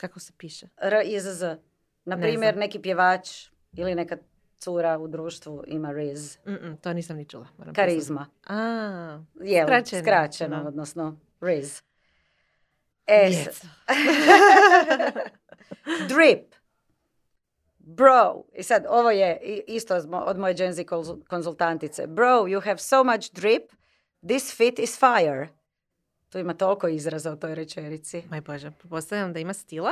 Kako 0.00 0.20
se 0.20 0.32
piše? 0.38 0.66
R 0.82 1.02
i 1.04 1.20
z. 1.20 1.56
Na 2.04 2.16
primjer, 2.16 2.56
neki 2.56 2.78
pjevač 2.78 3.48
ili 3.72 3.94
neka 3.94 4.16
cura 4.58 4.98
u 4.98 5.08
društvu 5.08 5.64
ima 5.66 5.92
Riz. 5.92 6.38
Mm-mm, 6.46 6.76
to 6.76 6.92
nisam 6.92 7.16
ni 7.16 7.24
čula. 7.24 7.46
Moram 7.58 7.74
Karizma. 7.74 8.26
A, 8.46 9.22
Je 9.34 9.62
Skraćeno, 9.64 10.02
skraćeno, 10.02 10.64
odnosno 10.66 11.16
Riz. 11.40 11.82
E, 13.06 13.30
s-. 13.32 13.64
Drip. 16.08 16.54
Bro. 17.78 18.42
I 18.52 18.62
sad, 18.62 18.84
ovo 18.88 19.10
je 19.10 19.40
isto 19.66 19.96
od 19.96 20.04
mo- 20.04 20.20
od 20.20 20.38
moje 20.38 20.54
Gen 20.54 20.72
Z 20.72 20.80
konzul- 20.80 21.24
konzultantice. 21.24 22.06
Bro, 22.06 22.26
you 22.26 22.60
have 22.60 22.78
so 22.78 23.04
much 23.04 23.32
drip. 23.32 23.62
This 24.22 24.56
fit 24.56 24.78
is 24.78 24.98
fire. 24.98 25.48
Tu 26.28 26.38
ima 26.38 26.54
toliko 26.54 26.88
izraza 26.88 27.32
u 27.32 27.36
toj 27.36 27.54
rečenici. 27.54 28.22
Maj 28.30 28.40
Bože, 28.40 28.70
pretpostavljam 28.70 29.32
da 29.32 29.40
ima 29.40 29.54
stila. 29.54 29.90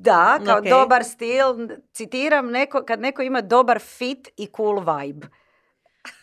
Da, 0.00 0.38
kao 0.46 0.58
Ok. 0.58 0.64
dobar 0.64 1.04
stil. 1.04 1.44
Citiram, 1.92 2.46
neko, 2.46 2.82
kad 2.82 3.00
neko 3.00 3.22
ima 3.22 3.40
dobar 3.40 3.78
fit 3.78 4.28
i 4.36 4.48
cool 4.48 4.78
vibe. 4.80 5.26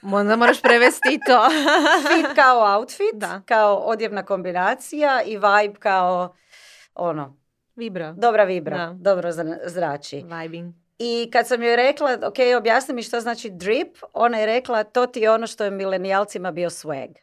Onda 0.03 0.35
moraš 0.35 0.61
prevesti 0.61 1.19
to. 1.27 1.49
Fit 2.09 2.35
kao 2.35 2.77
outfit, 2.77 3.13
Da. 3.13 3.41
kao 3.41 3.75
odjevna 3.75 4.23
kombinacija 4.23 5.21
i 5.21 5.35
vibe 5.35 5.79
kao 5.79 6.35
ono, 6.95 7.37
Vibra. 7.75 8.11
dobra 8.11 8.43
vibra, 8.43 8.77
Da. 8.77 8.93
dobro 8.93 9.29
zra- 9.29 9.59
zrači. 9.65 10.23
Vibing. 10.23 10.73
I 10.99 11.29
kad 11.33 11.47
sam 11.47 11.63
joj 11.63 11.75
rekla, 11.75 12.17
ok, 12.23 12.35
objasni 12.57 12.93
mi 12.93 13.03
što 13.03 13.21
znači 13.21 13.49
drip, 13.49 13.97
ona 14.13 14.37
je 14.37 14.45
rekla, 14.45 14.83
to 14.83 15.05
ti 15.05 15.19
je 15.19 15.31
ono 15.31 15.47
što 15.47 15.63
je 15.63 15.71
milenijalcima 15.71 16.51
bio 16.51 16.69
swag. 16.69 17.13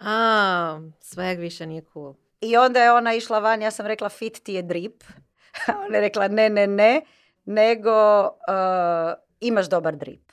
A, 0.00 0.80
swag 1.02 1.38
više 1.38 1.66
nije 1.66 1.82
cool. 1.92 2.14
I 2.40 2.56
onda 2.56 2.82
je 2.82 2.92
ona 2.92 3.14
išla 3.14 3.38
van, 3.38 3.62
ja 3.62 3.70
sam 3.70 3.86
rekla, 3.86 4.08
fit 4.08 4.42
ti 4.42 4.54
je 4.54 4.62
drip. 4.62 5.04
ona 5.86 5.96
je 5.96 6.00
rekla, 6.00 6.28
ne, 6.28 6.48
ne, 6.50 6.66
ne, 6.66 7.00
nego 7.44 8.22
uh, 8.22 9.14
imaš 9.40 9.68
dobar 9.68 9.96
drip. 9.96 10.32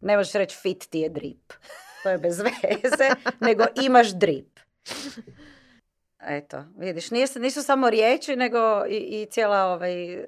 Ne 0.00 0.16
možeš 0.16 0.32
reći 0.32 0.56
fit 0.56 0.90
ti 0.90 0.98
je 1.00 1.08
drip. 1.08 1.52
To 2.04 2.10
je 2.10 2.18
bez 2.18 2.40
veze, 2.40 3.08
nego 3.46 3.64
imaš 3.82 4.08
drip. 4.08 4.60
Eto, 6.20 6.64
vidiš, 6.76 7.10
nije, 7.10 7.26
nisu 7.36 7.62
samo 7.62 7.90
riječi, 7.90 8.36
nego 8.36 8.86
i, 8.88 8.96
i 8.96 9.26
cijela 9.30 9.64
ovaj, 9.64 10.18
uh, 10.18 10.24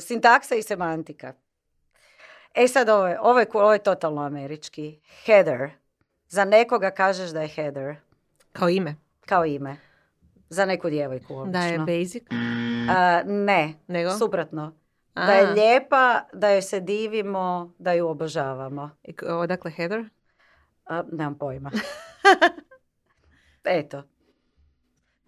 sintaksa 0.00 0.54
i 0.54 0.62
semantika. 0.62 1.32
E 2.54 2.68
sad, 2.68 2.88
ovo 2.88 3.06
je, 3.06 3.20
ovo 3.20 3.38
je, 3.38 3.46
ovo 3.52 3.72
je 3.72 3.78
totalno 3.78 4.22
američki. 4.22 5.00
Heather. 5.24 5.70
Za 6.28 6.44
nekoga 6.44 6.90
kažeš 6.90 7.30
da 7.30 7.42
je 7.42 7.48
Heather, 7.48 7.94
Kao 8.52 8.68
ime. 8.68 8.96
kao 9.26 9.44
ime. 9.44 9.76
Za 10.48 10.66
neku 10.66 10.90
djevojku, 10.90 11.34
obično. 11.34 11.52
Da 11.52 11.66
je 11.66 11.78
basic. 11.78 12.22
A, 12.90 13.22
ne, 13.24 13.74
Nego? 13.86 14.10
suprotno. 14.10 14.76
Da 15.14 15.22
A. 15.22 15.32
je 15.32 15.46
lijepa, 15.46 16.20
da 16.32 16.50
joj 16.50 16.62
se 16.62 16.80
divimo, 16.80 17.74
da 17.78 17.92
ju 17.92 18.08
obožavamo. 18.08 18.90
I 19.04 19.14
Odakle 19.22 19.70
Heather? 19.70 20.08
A, 20.84 21.02
nemam 21.12 21.38
pojma. 21.38 21.70
Eto. 23.64 24.02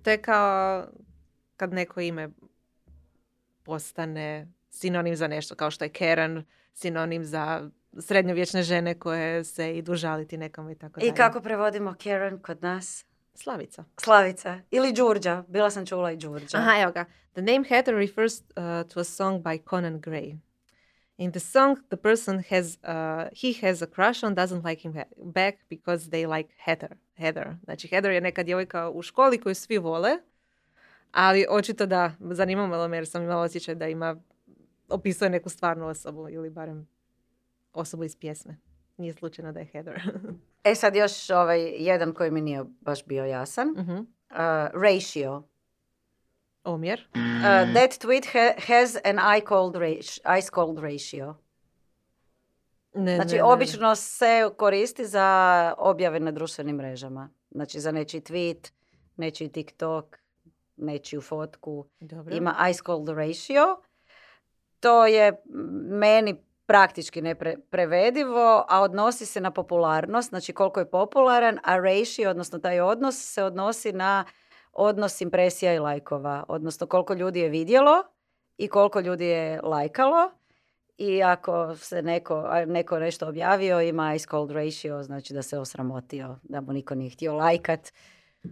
To 0.02 0.10
je 0.10 0.22
kao 0.22 0.84
kad 1.56 1.72
neko 1.72 2.00
ime 2.00 2.28
postane 3.62 4.48
sinonim 4.70 5.16
za 5.16 5.28
nešto, 5.28 5.54
kao 5.54 5.70
što 5.70 5.84
je 5.84 5.88
Karen 5.88 6.44
sinonim 6.74 7.24
za 7.24 7.70
srednjovječne 7.98 8.62
žene 8.62 8.98
koje 8.98 9.44
se 9.44 9.76
idu 9.76 9.94
žaliti 9.94 10.36
nekome 10.36 10.72
i 10.72 10.78
tako 10.78 11.00
I 11.00 11.02
dalje. 11.02 11.14
kako 11.14 11.40
prevodimo 11.40 11.94
Karen 12.02 12.38
kod 12.38 12.62
nas? 12.62 13.04
Slavica. 13.36 13.84
Slavica. 13.96 14.60
Ili 14.70 14.92
Đurđa. 14.92 15.44
Bila 15.48 15.70
sam 15.70 15.86
čula 15.86 16.12
i 16.12 16.16
Đurđa. 16.16 16.58
Aha, 16.58 16.80
evo 16.82 16.92
ga. 16.92 17.04
The 17.32 17.42
name 17.42 17.64
Heather 17.68 17.94
refers 17.94 18.40
uh, 18.40 18.88
to 18.88 19.00
a 19.00 19.04
song 19.04 19.42
by 19.42 19.58
Conan 19.70 20.00
Gray. 20.00 20.38
In 21.18 21.32
the 21.32 21.40
song, 21.40 21.78
the 21.88 21.96
person 21.96 22.42
has, 22.50 22.78
uh, 22.84 23.28
he 23.32 23.52
has 23.66 23.82
a 23.82 23.86
crush 23.86 24.24
on, 24.24 24.34
doesn't 24.34 24.64
like 24.64 24.82
him 24.82 24.94
back 25.16 25.58
because 25.70 26.10
they 26.10 26.26
like 26.26 26.48
Heather. 26.56 26.96
Heather. 27.14 27.56
Znači, 27.64 27.88
Heather 27.88 28.10
je 28.10 28.20
neka 28.20 28.42
djevojka 28.42 28.90
u 28.90 29.02
školi 29.02 29.40
koju 29.40 29.54
svi 29.54 29.78
vole, 29.78 30.18
ali 31.12 31.46
očito 31.50 31.86
da, 31.86 32.12
zanimalo 32.20 32.88
me 32.88 32.96
jer 32.96 33.06
sam 33.06 33.22
imala 33.22 33.42
osjećaj 33.42 33.74
da 33.74 33.88
ima, 33.88 34.16
opisuje 34.88 35.30
neku 35.30 35.48
stvarnu 35.48 35.86
osobu 35.86 36.28
ili 36.28 36.50
barem 36.50 36.88
osobu 37.72 38.04
iz 38.04 38.16
pjesme. 38.16 38.56
Nije 38.96 39.12
slučajno 39.12 39.52
da 39.52 39.60
je 39.60 39.66
Heather. 39.66 40.02
E 40.66 40.74
sad 40.74 40.96
još 40.96 41.30
ovaj 41.30 41.60
jedan 41.78 42.12
koji 42.14 42.30
mi 42.30 42.40
nije 42.40 42.64
baš 42.80 43.04
bio 43.04 43.24
jasan. 43.24 43.68
Mhm. 43.68 43.92
Uh, 43.92 44.36
ratio. 44.72 45.42
Omjer. 46.64 47.08
Uh, 47.14 47.20
that 47.74 47.90
tweet 47.90 48.26
ha- 48.32 48.74
has 48.74 48.96
an 49.04 49.36
ice 49.38 49.46
cold, 49.48 49.74
ra- 49.74 49.98
ice 50.38 50.50
cold 50.54 50.78
ratio. 50.78 51.34
Ne, 52.94 53.14
Znači, 53.16 53.30
ne, 53.30 53.36
ne, 53.36 53.38
ne. 53.38 53.52
obično 53.52 53.94
se 53.94 54.50
koristi 54.56 55.04
za 55.06 55.28
objave 55.78 56.20
na 56.20 56.30
društvenim 56.30 56.76
mrežama. 56.76 57.30
Znači, 57.50 57.80
za 57.80 57.92
nečiji 57.92 58.20
tweet, 58.20 58.70
nečiji 59.16 59.48
TikTok, 59.48 60.18
nečiju 60.76 61.20
fotku. 61.20 61.86
Dobro. 62.00 62.36
Ima 62.36 62.56
ice 62.70 62.80
cold 62.86 63.08
ratio. 63.08 63.80
To 64.80 65.06
je 65.06 65.42
meni 65.90 66.45
praktički 66.66 67.22
neprevedivo, 67.22 68.64
a 68.68 68.82
odnosi 68.82 69.26
se 69.26 69.40
na 69.40 69.50
popularnost, 69.50 70.28
znači 70.28 70.52
koliko 70.52 70.80
je 70.80 70.90
popularan, 70.90 71.58
a 71.62 71.76
ratio, 71.76 72.30
odnosno 72.30 72.58
taj 72.58 72.80
odnos, 72.80 73.14
se 73.34 73.42
odnosi 73.42 73.92
na 73.92 74.24
odnos 74.72 75.20
impresija 75.20 75.74
i 75.74 75.78
lajkova, 75.78 76.44
odnosno 76.48 76.86
koliko 76.86 77.14
ljudi 77.14 77.40
je 77.40 77.48
vidjelo 77.48 78.02
i 78.58 78.68
koliko 78.68 79.00
ljudi 79.00 79.26
je 79.26 79.60
lajkalo. 79.62 80.30
I 80.98 81.22
ako 81.22 81.76
se 81.76 82.02
neko, 82.02 82.44
neko 82.66 82.98
nešto 82.98 83.28
objavio, 83.28 83.80
ima 83.80 84.14
ice 84.14 84.26
cold 84.30 84.50
ratio, 84.50 85.02
znači 85.02 85.34
da 85.34 85.42
se 85.42 85.58
osramotio, 85.58 86.38
da 86.42 86.60
mu 86.60 86.72
niko 86.72 86.94
nije 86.94 87.10
htio 87.10 87.34
lajkat. 87.34 87.92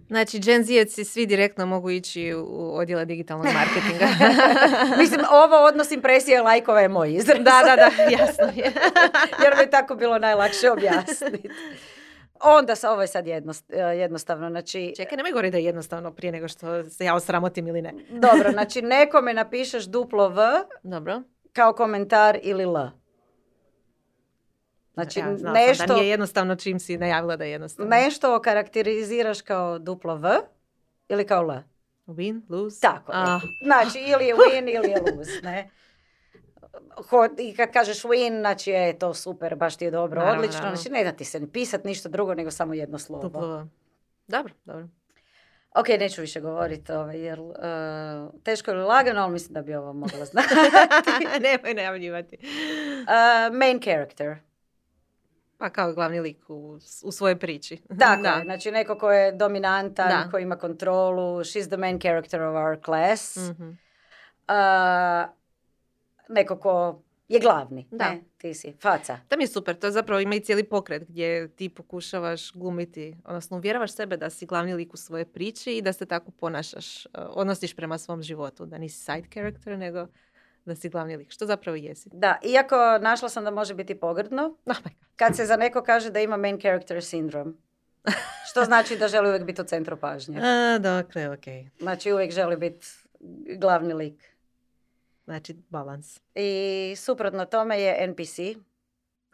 Znači, 0.08 0.38
Gen 0.38 0.64
svi 1.04 1.26
direktno 1.26 1.66
mogu 1.66 1.90
ići 1.90 2.34
u 2.34 2.76
odjele 2.76 3.04
digitalnog 3.04 3.46
marketinga. 3.60 4.06
Mislim, 5.02 5.20
ovo 5.30 5.56
odnos 5.56 5.90
impresija 5.90 6.38
i 6.40 6.42
lajkova 6.42 6.80
je 6.80 6.88
moj 6.88 7.14
izraz. 7.14 7.38
da, 7.38 7.62
da, 7.64 7.76
da, 7.76 8.02
jasno 8.18 8.44
je. 8.44 8.72
jer 9.44 9.52
je 9.60 9.70
tako 9.70 9.94
bilo 9.94 10.18
najlakše 10.18 10.70
objasniti. 10.70 11.48
Onda 12.40 12.74
se, 12.74 12.88
ovo 12.88 13.00
je 13.02 13.06
sad 13.08 13.26
jednost, 13.26 13.72
e, 13.72 13.78
jednostavno, 13.78 14.50
znači, 14.50 14.92
Čekaj, 14.96 15.16
nemoj 15.16 15.32
govoriti 15.32 15.52
da 15.52 15.58
je 15.58 15.64
jednostavno 15.64 16.12
prije 16.12 16.32
nego 16.32 16.48
što 16.48 16.84
se 16.90 17.04
ja 17.04 17.14
osramotim 17.14 17.66
ili 17.66 17.82
ne. 17.82 17.94
dobro, 18.10 18.52
znači 18.52 18.82
nekome 18.82 19.34
napišeš 19.34 19.84
duplo 19.84 20.28
V 20.28 20.42
Dobro. 20.82 21.22
kao 21.52 21.72
komentar 21.72 22.38
ili 22.42 22.62
L. 22.62 22.76
Znači, 24.94 25.18
ja, 25.20 25.36
znala 25.36 25.56
sam 25.56 25.66
nešto, 25.66 25.86
da 25.86 25.94
nije 25.94 26.08
jednostavno 26.08 26.56
čim 26.56 26.80
si 26.80 26.98
najavila 26.98 27.36
da 27.36 27.44
je 27.44 27.50
jednostavno. 27.50 27.90
nešto 27.90 28.36
okarakteriziraš 28.36 29.40
kao 29.40 29.78
duplo 29.78 30.16
V 30.16 30.28
ili 31.08 31.26
kao 31.26 31.42
L. 31.42 31.52
Win, 32.06 32.40
lose. 32.48 32.80
Tako. 32.80 33.12
Ah, 33.14 33.40
Znači, 33.62 33.98
ili 34.00 34.24
je 34.24 34.34
win 34.34 34.76
ili 34.76 34.88
je 34.90 35.00
lose, 35.08 35.40
ne? 35.42 35.70
ho- 37.00 37.34
i 37.38 37.56
kad 37.56 37.72
kažeš 37.72 38.02
win, 38.02 38.40
znači 38.40 38.70
je 38.70 38.98
to 38.98 39.14
super, 39.14 39.54
baš 39.56 39.76
ti 39.76 39.84
je 39.84 39.90
dobro, 39.90 40.18
Naravno, 40.18 40.38
odlično. 40.38 40.58
naravno. 40.58 40.76
Znači 40.76 40.90
ne 40.90 41.04
da 41.04 41.12
ti 41.12 41.24
se 41.24 41.40
ni 41.40 41.48
pisat 41.48 41.84
ništa 41.84 42.08
drugo 42.08 42.34
nego 42.34 42.50
samo 42.50 42.74
jedno 42.74 42.98
slovo. 42.98 43.22
Duplo. 43.22 43.66
Dobro, 44.28 44.52
dobro. 44.64 44.88
Ok, 45.72 45.88
neću 45.90 46.20
više 46.20 46.40
govoriti, 46.40 46.92
ovaj, 46.92 47.18
jer 47.18 47.40
uh, 47.40 47.54
teško 48.42 48.70
je 48.70 48.76
lagano, 48.76 49.20
ali 49.22 49.32
mislim 49.32 49.52
da 49.52 49.62
bi 49.62 49.74
ovo 49.74 49.92
mogla 49.92 50.24
znati. 50.24 50.48
Nemoj 51.42 51.74
najavljivati. 51.74 52.36
Uh, 52.40 53.56
main 53.56 53.80
character. 53.80 54.36
Pa 55.58 55.70
kao 55.70 55.92
glavni 55.92 56.20
lik 56.20 56.50
u, 56.50 56.78
u 57.02 57.12
svojoj 57.12 57.38
priči. 57.38 57.76
Tako 58.00 58.22
da. 58.22 58.28
je, 58.28 58.44
znači 58.44 58.70
neko 58.70 58.98
ko 58.98 59.10
je 59.12 59.32
dominantan, 59.32 60.08
Da. 60.08 60.30
ko 60.30 60.38
ima 60.38 60.56
kontrolu, 60.56 61.38
she's 61.38 61.66
the 61.66 61.76
main 61.76 62.00
character 62.00 62.42
of 62.42 62.54
our 62.54 62.84
class. 62.84 63.36
Mhm. 63.36 63.68
Uh, 63.68 65.30
neko 66.28 66.56
ko 66.56 67.02
je 67.28 67.40
glavni, 67.40 67.88
Da. 67.90 68.10
ne, 68.10 68.22
ti 68.38 68.54
si, 68.54 68.72
faca. 68.82 69.18
To 69.28 69.36
mi 69.36 69.42
je 69.42 69.48
super, 69.48 69.74
to 69.76 69.90
zapravo 69.90 70.20
ima 70.20 70.34
i 70.34 70.40
cijeli 70.40 70.64
pokret 70.64 71.04
gdje 71.08 71.48
ti 71.48 71.68
pokušavaš 71.68 72.52
glumiti, 72.52 73.16
odnosno 73.24 73.56
uvjeravaš 73.56 73.92
sebe 73.94 74.16
da 74.16 74.30
si 74.30 74.46
glavni 74.46 74.74
lik 74.74 74.94
u 74.94 74.96
svojoj 74.96 75.24
priči 75.24 75.72
i 75.72 75.82
da 75.82 75.92
se 75.92 76.06
tako 76.06 76.30
ponašaš, 76.30 77.06
uh, 77.06 77.12
odnosiš 77.28 77.76
prema 77.76 77.98
svom 77.98 78.22
životu, 78.22 78.66
da 78.66 78.78
nisi 78.78 78.98
side 79.04 79.28
character, 79.32 79.78
nego 79.78 80.06
da 80.64 80.74
si 80.74 80.88
glavni 80.88 81.16
lik, 81.16 81.30
što 81.30 81.46
zapravo 81.46 81.76
jesi. 81.76 82.08
Da, 82.12 82.38
iako 82.44 82.76
našla 82.98 83.28
sam 83.28 83.44
da 83.44 83.50
može 83.50 83.74
biti 83.74 83.94
pogrdno, 83.94 84.56
Oh 84.66 84.76
kad 85.16 85.36
se 85.36 85.46
za 85.46 85.56
neko 85.56 85.82
kaže 85.82 86.10
da 86.10 86.20
ima 86.20 86.36
main 86.36 86.58
character 86.58 86.96
syndrome. 86.96 87.52
Što 88.50 88.64
znači 88.64 88.96
da 88.96 89.08
želi 89.08 89.28
uvijek 89.28 89.44
biti 89.44 89.60
u 89.60 89.64
centru 89.64 89.96
pažnje. 89.96 90.40
A, 90.40 90.78
dakle, 90.78 91.28
ok. 91.30 91.44
Znači 91.78 92.12
uvijek 92.12 92.32
želi 92.32 92.56
biti 92.56 92.86
glavni 93.50 93.94
lik. 93.94 94.34
Znači, 95.24 95.56
balans. 95.70 96.20
I 96.34 96.52
suprotno 96.96 97.44
tome 97.44 97.80
je 97.80 98.06
NPC. 98.06 98.38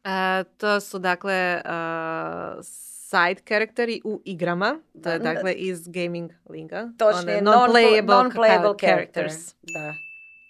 A, 0.04 0.44
to 0.56 0.80
su 0.80 0.98
dakle 0.98 1.62
a, 1.64 2.58
side 2.62 3.40
karakteri 3.44 4.00
u 4.04 4.22
igrama. 4.24 4.80
To 5.02 5.10
je 5.10 5.18
Da. 5.18 5.32
dakle 5.34 5.52
iz 5.52 5.88
gaming 5.88 6.30
linga. 6.48 6.88
Točnije, 6.98 7.36
One 7.38 7.42
non-playable, 7.42 8.06
non-playable 8.06 8.74
ca- 8.74 8.80
characters. 8.80 9.54
Da. 9.62 9.94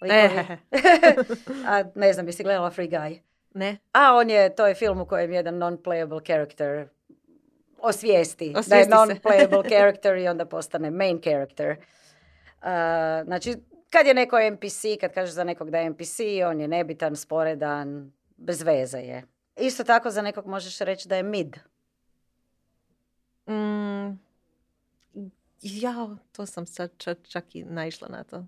E. 0.01 0.57
A 1.67 1.83
ne 1.95 2.13
znam, 2.13 2.27
jesi 2.27 2.43
gledala 2.43 2.71
Free 2.71 2.87
Guy? 2.87 3.19
ne, 3.53 3.77
A 3.91 4.15
on 4.15 4.29
je, 4.29 4.55
to 4.55 4.67
je 4.67 4.75
film 4.75 5.01
u 5.01 5.05
kojem 5.05 5.31
jedan 5.31 5.55
non-playable 5.55 6.25
character 6.25 6.87
osvijesti, 7.77 8.53
da 8.67 8.75
je 8.75 8.85
non-playable 8.85 9.69
character 9.73 10.17
i 10.17 10.27
onda 10.27 10.45
postane 10.45 10.91
main 10.91 11.21
character. 11.21 11.69
Uh, 11.71 12.67
znači, 13.25 13.55
kad 13.89 14.05
je 14.07 14.13
neko 14.13 14.39
NPC, 14.51 14.81
kad 14.99 15.13
kažeš 15.13 15.33
za 15.33 15.43
nekog 15.43 15.71
da 15.71 15.77
je 15.77 15.89
NPC, 15.89 16.19
on 16.47 16.61
je 16.61 16.67
nebitan, 16.67 17.15
sporedan, 17.15 18.11
bez 18.37 18.61
veze 18.61 18.97
je. 18.97 19.23
Isto 19.57 19.83
tako 19.83 20.09
za 20.09 20.21
nekog 20.21 20.47
možeš 20.47 20.79
reći 20.79 21.07
da 21.07 21.15
je 21.15 21.23
mid. 21.23 21.57
Mm, 23.47 24.19
ja, 25.61 26.17
to 26.31 26.45
sam 26.45 26.65
sad 26.65 26.91
čak, 26.97 27.17
čak 27.27 27.55
i 27.55 27.63
naišla 27.63 28.07
na 28.07 28.23
to. 28.23 28.45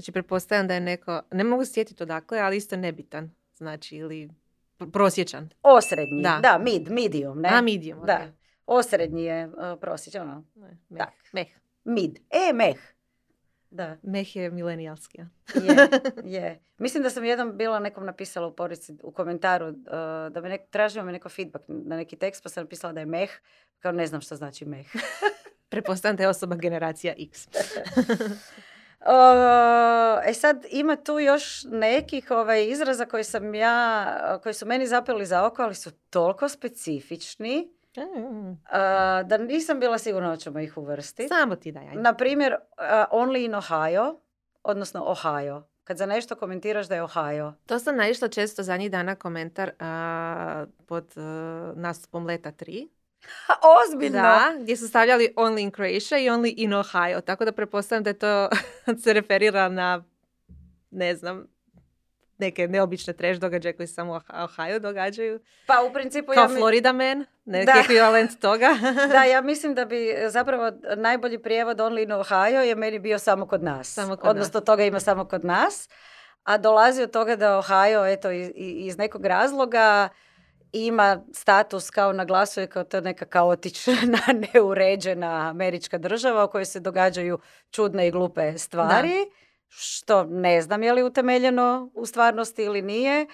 Znači, 0.00 0.12
pretpostavljam 0.12 0.68
da 0.68 0.74
je 0.74 0.80
neko, 0.80 1.22
ne 1.30 1.44
mogu 1.44 1.64
sjetiti 1.64 2.02
odakle, 2.02 2.38
ali 2.38 2.56
isto 2.56 2.76
nebitan. 2.76 3.30
Znači, 3.54 3.96
ili 3.96 4.28
pr- 4.78 4.90
prosječan. 4.90 5.48
Osrednji, 5.62 6.22
da, 6.22 6.38
Da. 6.42 6.58
mid, 6.58 6.90
medium, 6.90 7.40
ne? 7.40 7.48
A, 7.48 7.60
medium, 7.60 8.06
Da, 8.06 8.20
ok. 8.24 8.34
osrednji 8.66 9.24
je 9.24 9.46
uh, 9.46 9.52
prosječan, 9.80 10.30
ono, 10.30 10.44
meh, 10.54 10.70
Tak. 10.98 11.08
meh. 11.32 11.46
mid. 11.84 12.18
E, 12.30 12.52
meh. 12.52 12.76
Da. 13.70 13.96
Meh 14.02 14.36
je 14.36 14.50
milenijalski. 14.50 15.18
ja. 15.18 15.26
Je, 15.56 15.88
je. 16.36 16.60
Mislim 16.78 17.02
da 17.02 17.10
sam 17.10 17.24
jednom 17.24 17.56
bila 17.56 17.78
nekom 17.78 18.06
napisala 18.06 18.46
u 18.46 18.56
poruci, 18.56 18.94
u 19.02 19.12
komentaru, 19.12 19.68
uh, 19.68 19.74
da 20.30 20.40
me 20.42 20.48
nek, 20.48 20.60
tražio 20.70 21.04
me 21.04 21.12
neko 21.12 21.28
feedback 21.28 21.64
na 21.68 21.96
neki 21.96 22.16
tekst, 22.16 22.42
pa 22.42 22.48
sam 22.48 22.64
napisala 22.64 22.92
da 22.92 23.00
je 23.00 23.06
meh, 23.06 23.30
kao 23.78 23.92
ne 23.92 24.06
znam 24.06 24.20
što 24.20 24.36
znači 24.36 24.64
meh. 24.64 24.86
Pretpostavljam 25.68 26.16
da 26.16 26.22
je 26.22 26.28
osoba 26.28 26.56
generacija 26.56 27.14
X. 27.18 27.48
E 30.26 30.34
sad, 30.34 30.66
ima 30.70 30.96
tu 30.96 31.18
još 31.18 31.64
nekih 31.64 32.30
ovaj, 32.30 32.64
izraza 32.64 33.06
koji 33.06 33.24
sam 33.24 33.54
ja, 33.54 34.38
koji 34.42 34.54
su 34.54 34.66
meni 34.66 34.86
zapeli 34.86 35.26
za 35.26 35.46
oko, 35.46 35.62
ali 35.62 35.74
su 35.74 35.90
toliko 36.10 36.48
specifični, 36.48 37.74
Mm, 37.98 38.50
uh, 38.50 38.56
da 39.24 39.38
nisam 39.38 39.80
bila 39.80 39.98
sigurna 39.98 40.30
da 40.30 40.36
ćemo 40.36 40.60
ih 40.60 40.76
uvrstiti. 40.76 41.28
Samo 41.28 41.56
ti 41.56 41.72
daj. 41.72 41.94
Na 41.94 42.14
primjer, 42.14 42.56
only 43.10 43.44
in 43.44 43.54
Ohio, 43.54 44.20
odnosno 44.62 45.04
Ohio. 45.04 45.62
Kad 45.84 45.96
za 45.96 46.06
nešto 46.06 46.34
komentiraš 46.36 46.88
da 46.88 46.94
je 46.94 47.02
Ohio. 47.02 47.52
To 47.66 47.78
sam 47.78 47.96
naišla 47.96 48.28
često 48.28 48.62
zadnjih 48.62 48.90
dana 48.90 49.14
komentar 49.14 49.70
a, 49.78 50.66
pod 50.86 51.12
a, 51.16 51.72
nastupom 51.76 52.26
Leta 52.26 52.52
3. 52.52 52.88
Ozbiljno? 53.80 54.22
Da, 54.22 54.52
gdje 54.60 54.76
su 54.76 54.88
stavljali 54.88 55.32
only 55.36 55.60
in 55.60 55.70
Croatia 55.70 56.18
i 56.18 56.28
only 56.28 56.54
in 56.56 56.74
Ohio. 56.74 57.20
Tako 57.20 57.44
da 57.44 57.52
pretpostavljam 57.52 58.04
da 58.04 58.10
je 58.10 58.18
to 58.18 58.48
se 59.02 59.12
referira 59.12 59.68
na, 59.68 60.04
ne 60.90 61.14
znam, 61.14 61.46
neke 62.38 62.68
neobične 62.68 63.12
trash 63.12 63.40
događaje 63.40 63.76
koji 63.76 63.86
se 63.86 63.94
samo 63.94 64.12
u 64.12 64.20
Ohio 64.34 64.78
događaju. 64.78 65.40
Pa 65.66 65.82
u 65.90 65.92
principu 65.92 66.32
Kao 66.32 66.42
ja, 66.42 66.48
mi- 66.48 66.60
Florida 66.60 66.92
Man, 66.92 67.24
neki 67.44 67.70
ekvivalent 67.84 68.40
toga. 68.40 68.68
da, 69.12 69.24
ja 69.24 69.40
mislim 69.40 69.74
da 69.74 69.84
bi 69.84 70.14
zapravo 70.28 70.72
najbolji 70.96 71.38
prijevod 71.38 71.78
only 71.78 72.02
in 72.02 72.12
Ohio 72.12 72.60
je 72.60 72.74
meni 72.74 72.98
bio 72.98 73.18
samo 73.18 73.46
kod 73.46 73.62
nas. 73.62 73.94
Samo 73.94 74.16
kod 74.16 74.30
Odnosno 74.30 74.60
toga 74.60 74.84
ima 74.84 75.00
samo 75.00 75.24
kod 75.24 75.44
nas. 75.44 75.88
A 76.42 76.58
dolazi 76.58 77.02
od 77.02 77.10
toga 77.10 77.36
da 77.36 77.58
Ohio, 77.58 78.06
eto, 78.06 78.30
iz, 78.30 78.50
iz 78.56 78.98
nekog 78.98 79.26
razloga 79.26 80.08
ima 80.72 81.20
status 81.32 81.90
kao 81.90 82.12
naglasuje 82.12 82.66
kao 82.66 82.84
to 82.84 83.00
neka 83.00 83.24
kaotična, 83.24 83.94
neuređena 84.54 85.48
američka 85.50 85.98
država 85.98 86.44
u 86.44 86.50
kojoj 86.50 86.64
se 86.64 86.80
događaju 86.80 87.38
čudne 87.70 88.08
i 88.08 88.10
glupe 88.10 88.58
stvari, 88.58 89.30
što 89.68 90.24
ne 90.24 90.62
znam 90.62 90.82
je 90.82 90.92
li 90.92 91.02
utemeljeno 91.02 91.90
u 91.94 92.06
stvarnosti 92.06 92.62
ili 92.62 92.82
nije, 92.82 93.26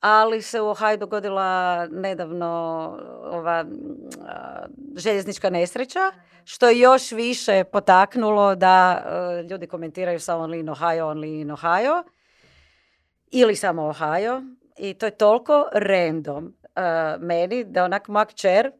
ali 0.00 0.42
se 0.42 0.60
u 0.60 0.68
Ohio 0.68 0.96
dogodila 0.96 1.86
nedavno 1.86 2.46
ova 3.24 3.64
a, 4.26 4.66
željeznička 4.96 5.50
nesreća, 5.50 6.12
što 6.44 6.68
je 6.68 6.78
još 6.78 7.12
više 7.12 7.64
potaknulo 7.64 8.54
da 8.54 9.04
e, 9.04 9.42
ljudi 9.42 9.66
komentiraju 9.66 10.20
samo 10.20 10.46
only 10.46 10.60
in 10.60 10.68
Ohio, 10.68 11.06
only 11.06 11.40
in 11.40 11.50
Ohio 11.50 12.04
ili 13.30 13.56
samo 13.56 13.82
Ohio 13.82 14.42
i 14.76 14.94
to 14.94 15.06
je 15.06 15.10
toliko 15.10 15.68
random 15.72 16.54
meni 17.20 17.64
da 17.64 17.84
onak 17.84 18.08
moja 18.08 18.24
kćer 18.24 18.70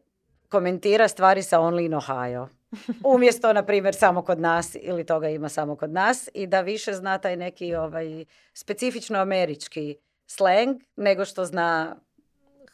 komentira 0.49 1.07
stvari 1.07 1.43
sa 1.43 1.59
only 1.59 1.85
in 1.85 1.93
Ohio. 1.93 2.47
Umjesto, 3.15 3.53
na 3.53 3.65
primjer, 3.65 3.95
samo 3.95 4.21
kod 4.21 4.39
nas 4.39 4.75
ili 4.81 5.05
toga 5.05 5.29
ima 5.29 5.49
samo 5.49 5.75
kod 5.75 5.91
nas 5.91 6.29
i 6.33 6.47
da 6.47 6.61
više 6.61 6.93
zna 6.93 7.17
taj 7.17 7.35
neki 7.37 7.75
ovaj, 7.75 8.25
specifično 8.53 9.19
američki 9.19 9.97
sleng 10.27 10.81
nego 10.95 11.25
što 11.25 11.45
zna 11.45 11.95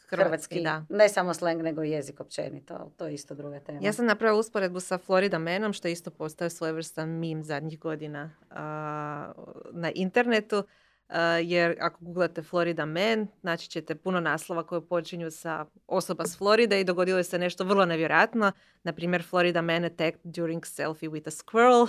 hrvatski. 0.10 0.62
da. 0.62 0.86
Ne 0.90 1.10
samo 1.10 1.34
sleng, 1.34 1.62
nego 1.62 1.84
i 1.84 1.92
jezik 1.92 2.20
općenito, 2.20 2.74
ali 2.80 2.92
to 2.98 3.08
je 3.08 3.14
isto 3.14 3.36
druga 3.36 3.60
tema. 3.60 3.80
Ja 3.82 3.94
sam 3.94 4.06
napravila 4.06 4.40
usporedbu 4.40 4.80
sa 4.80 4.98
Florida 4.98 5.40
Manom, 5.40 5.74
što 5.74 5.88
je 5.88 5.92
isto 5.92 6.12
postao 6.12 6.50
svojevrstan 6.50 7.10
mim 7.10 7.44
zadnjih 7.44 7.80
godina 7.80 8.32
a, 8.50 9.32
na 9.72 9.92
internetu. 9.96 10.64
A, 11.12 11.24
jer 11.44 11.78
ako 11.80 12.06
googlate 12.06 12.42
Florida 12.42 12.86
Man, 12.86 13.28
naći 13.42 13.70
ćete 13.70 13.96
puno 13.96 14.20
naslova 14.20 14.64
koje 14.64 14.88
počinju 14.88 15.32
sa 15.32 15.66
osoba 15.88 16.26
s 16.26 16.38
Floride 16.38 16.82
i 16.82 16.84
dogodilo 16.84 17.24
se 17.24 17.40
nešto 17.40 17.64
vrlo 17.64 17.86
nevjerojatno. 17.86 18.52
Na 18.84 18.94
primjer, 18.94 19.24
Florida 19.24 19.62
Man 19.62 19.86
attacked 19.86 20.22
during 20.24 20.64
selfie 20.64 21.10
with 21.10 21.28
a 21.28 21.32
squirrel. 21.32 21.88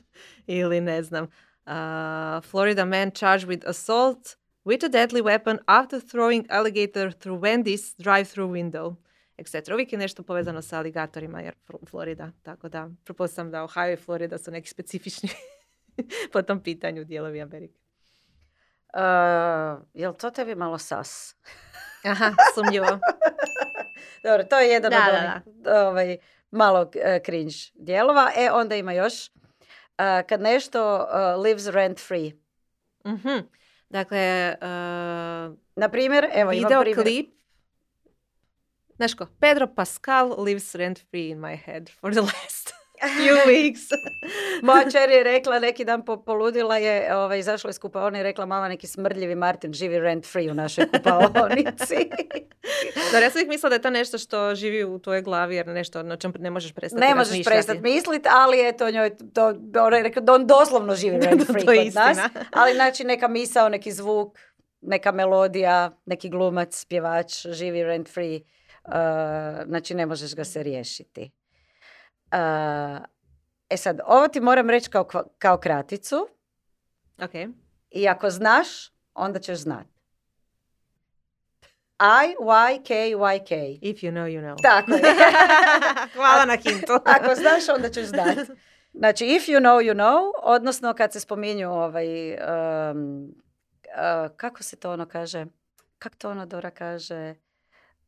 Ili 0.46 0.80
ne 0.80 1.02
znam, 1.02 1.28
a, 1.66 2.40
Florida 2.44 2.84
Man 2.84 3.10
charged 3.10 3.48
with 3.48 3.68
assault 3.68 4.36
with 4.64 4.84
a 4.84 4.88
deadly 4.88 5.22
weapon 5.22 5.58
after 5.66 6.00
throwing 6.00 6.46
alligator 6.48 7.12
through 7.12 7.42
Wendy's 7.42 7.94
drive-through 7.98 8.52
window 8.52 8.96
etc. 9.40 9.72
Uvijek 9.74 9.92
je 9.92 9.98
nešto 9.98 10.22
povezano 10.22 10.62
sa 10.62 10.78
aligatorima 10.78 11.40
jer 11.40 11.54
Fl- 11.68 11.86
Florida, 11.90 12.32
tako 12.42 12.68
da 12.68 12.90
pretpostavljam 13.04 13.50
da 13.50 13.62
Ohio 13.62 13.92
i 13.92 13.96
Florida 13.96 14.38
su 14.38 14.50
neki 14.50 14.68
specifični 14.68 15.28
po 16.32 16.42
tom 16.42 16.62
pitanju 16.62 17.04
dijelovi 17.04 17.40
Amerike. 17.40 17.89
Uh, 18.94 19.82
jel 19.94 20.14
to 20.14 20.30
tebi 20.30 20.54
malo 20.54 20.78
sas? 20.78 21.36
Aha, 22.04 22.32
sumnjivo. 22.54 22.86
Dobro, 24.24 24.44
to 24.44 24.58
je 24.58 24.68
jedan 24.68 24.90
Da, 24.90 24.98
od 24.98 25.04
da, 25.04 25.18
onih 25.18 25.86
ovaj, 25.88 26.16
malo 26.50 26.80
uh, 26.80 26.88
cringe 27.24 27.54
dijelova. 27.74 28.30
E, 28.36 28.50
onda 28.52 28.76
ima 28.76 28.92
još. 28.92 29.28
Uh, 29.28 30.26
kad 30.28 30.40
nešto 30.40 30.96
uh, 30.96 31.42
lives 31.44 31.66
rent 31.66 32.00
free. 32.00 32.32
Mhm. 33.06 33.38
Dakle, 33.88 34.54
uh, 34.60 34.66
Na 35.76 35.88
primjer, 35.90 36.28
evo 36.34 36.52
imam 36.52 36.80
primjer. 36.80 37.02
klip. 37.02 37.30
Znaš 38.96 39.14
ko? 39.14 39.26
Pedro 39.40 39.66
Pascal 39.74 40.42
lives 40.42 40.74
rent 40.74 40.98
free 41.10 41.28
in 41.30 41.38
my 41.40 41.56
head 41.64 41.90
for 42.00 42.12
the 42.12 42.20
last. 42.30 42.59
Few 43.08 43.36
weeks. 43.50 43.88
Moja 44.62 44.90
čer 44.90 45.10
je 45.10 45.24
rekla, 45.24 45.58
neki 45.58 45.84
dan 45.84 46.04
po, 46.04 46.16
poludila 46.22 46.76
je, 46.76 47.16
ovaj, 47.16 47.38
izašla 47.38 47.70
iz 47.70 47.78
kupaone 47.78 48.20
i 48.20 48.22
rekla, 48.22 48.46
mama, 48.46 48.68
neki 48.68 48.86
smrdljivi 48.86 49.34
Martin 49.34 49.72
živi 49.72 49.98
rent 49.98 50.26
free 50.26 50.50
u 50.50 50.54
našoj 50.54 50.86
kupaonici. 50.86 51.96
Dobro, 53.12 53.24
ja 53.24 53.30
sam 53.30 53.38
uvijek 53.38 53.48
mislila 53.48 53.68
da 53.68 53.74
je 53.74 53.82
to 53.82 53.90
nešto 53.90 54.18
što 54.18 54.54
živi 54.54 54.84
u 54.84 54.98
tvojoj 54.98 55.22
glavi, 55.22 55.56
jer 55.56 55.66
nešto 55.66 56.02
na 56.02 56.16
čem 56.16 56.32
ne 56.38 56.50
možeš 56.50 56.72
prestati 56.72 57.00
ne 57.00 57.14
možeš 57.14 57.44
prestati 57.44 57.80
misliti, 57.80 58.28
ali 58.32 58.68
eto 58.68 58.90
njoj, 58.90 59.10
to, 59.34 59.54
ona 59.86 59.96
je 59.96 60.02
rekla 60.02 60.22
da 60.22 60.32
on 60.32 60.46
doslovno 60.46 60.94
živi 60.94 61.16
rent 61.26 61.46
free 61.46 61.64
To 61.64 61.72
je 61.72 61.84
kod 61.84 61.94
nas. 61.94 62.16
istina. 62.16 62.44
Ali 62.52 62.74
znači 62.74 63.04
neka 63.04 63.28
misao, 63.28 63.68
neki 63.68 63.92
zvuk, 63.92 64.38
neka 64.80 65.12
melodija, 65.12 65.98
neki 66.06 66.28
glumac, 66.28 66.84
pjevač, 66.84 67.46
živi 67.46 67.84
rent 67.84 68.08
free. 68.08 68.40
Uh, 68.84 68.92
znači 69.66 69.94
ne 69.94 70.06
možeš 70.06 70.34
ga 70.34 70.44
se 70.44 70.62
riješiti. 70.62 71.30
Uh, 72.32 73.04
e 73.68 73.76
sad, 73.76 74.00
ovo 74.06 74.28
ti 74.28 74.40
moram 74.40 74.70
reći 74.70 74.90
kao, 74.90 75.08
kao 75.38 75.58
kraticu 75.58 76.28
Ok. 77.22 77.34
i 77.90 78.08
ako 78.08 78.30
znaš, 78.30 78.68
onda 79.14 79.38
ćeš 79.38 79.58
znat. 79.58 79.86
I, 82.00 82.30
Y, 82.30 82.82
K, 82.86 82.90
Y, 82.90 83.44
K. 83.48 83.78
If 83.82 84.02
you 84.02 84.10
know, 84.12 84.26
you 84.26 84.40
know. 84.40 84.56
Tako 84.62 84.92
je. 84.92 85.02
Hvala 86.14 86.44
na 86.44 86.56
hintu. 86.56 86.92
Ako 87.04 87.34
znaš, 87.34 87.68
onda 87.74 87.90
ćeš 87.90 88.06
znat. 88.06 88.38
Znači, 88.92 89.26
if 89.26 89.48
you 89.48 89.60
know, 89.60 89.90
you 89.90 89.94
know, 89.94 90.32
odnosno 90.42 90.94
kad 90.94 91.12
se 91.12 91.20
spominju 91.20 91.70
ovaj, 91.70 92.32
um, 92.32 93.24
uh, 93.84 94.36
kako 94.36 94.62
se 94.62 94.76
to 94.76 94.92
ono 94.92 95.06
kaže, 95.06 95.46
kako 95.98 96.16
to 96.16 96.30
ono 96.30 96.46
Dora 96.46 96.70
kaže, 96.70 97.34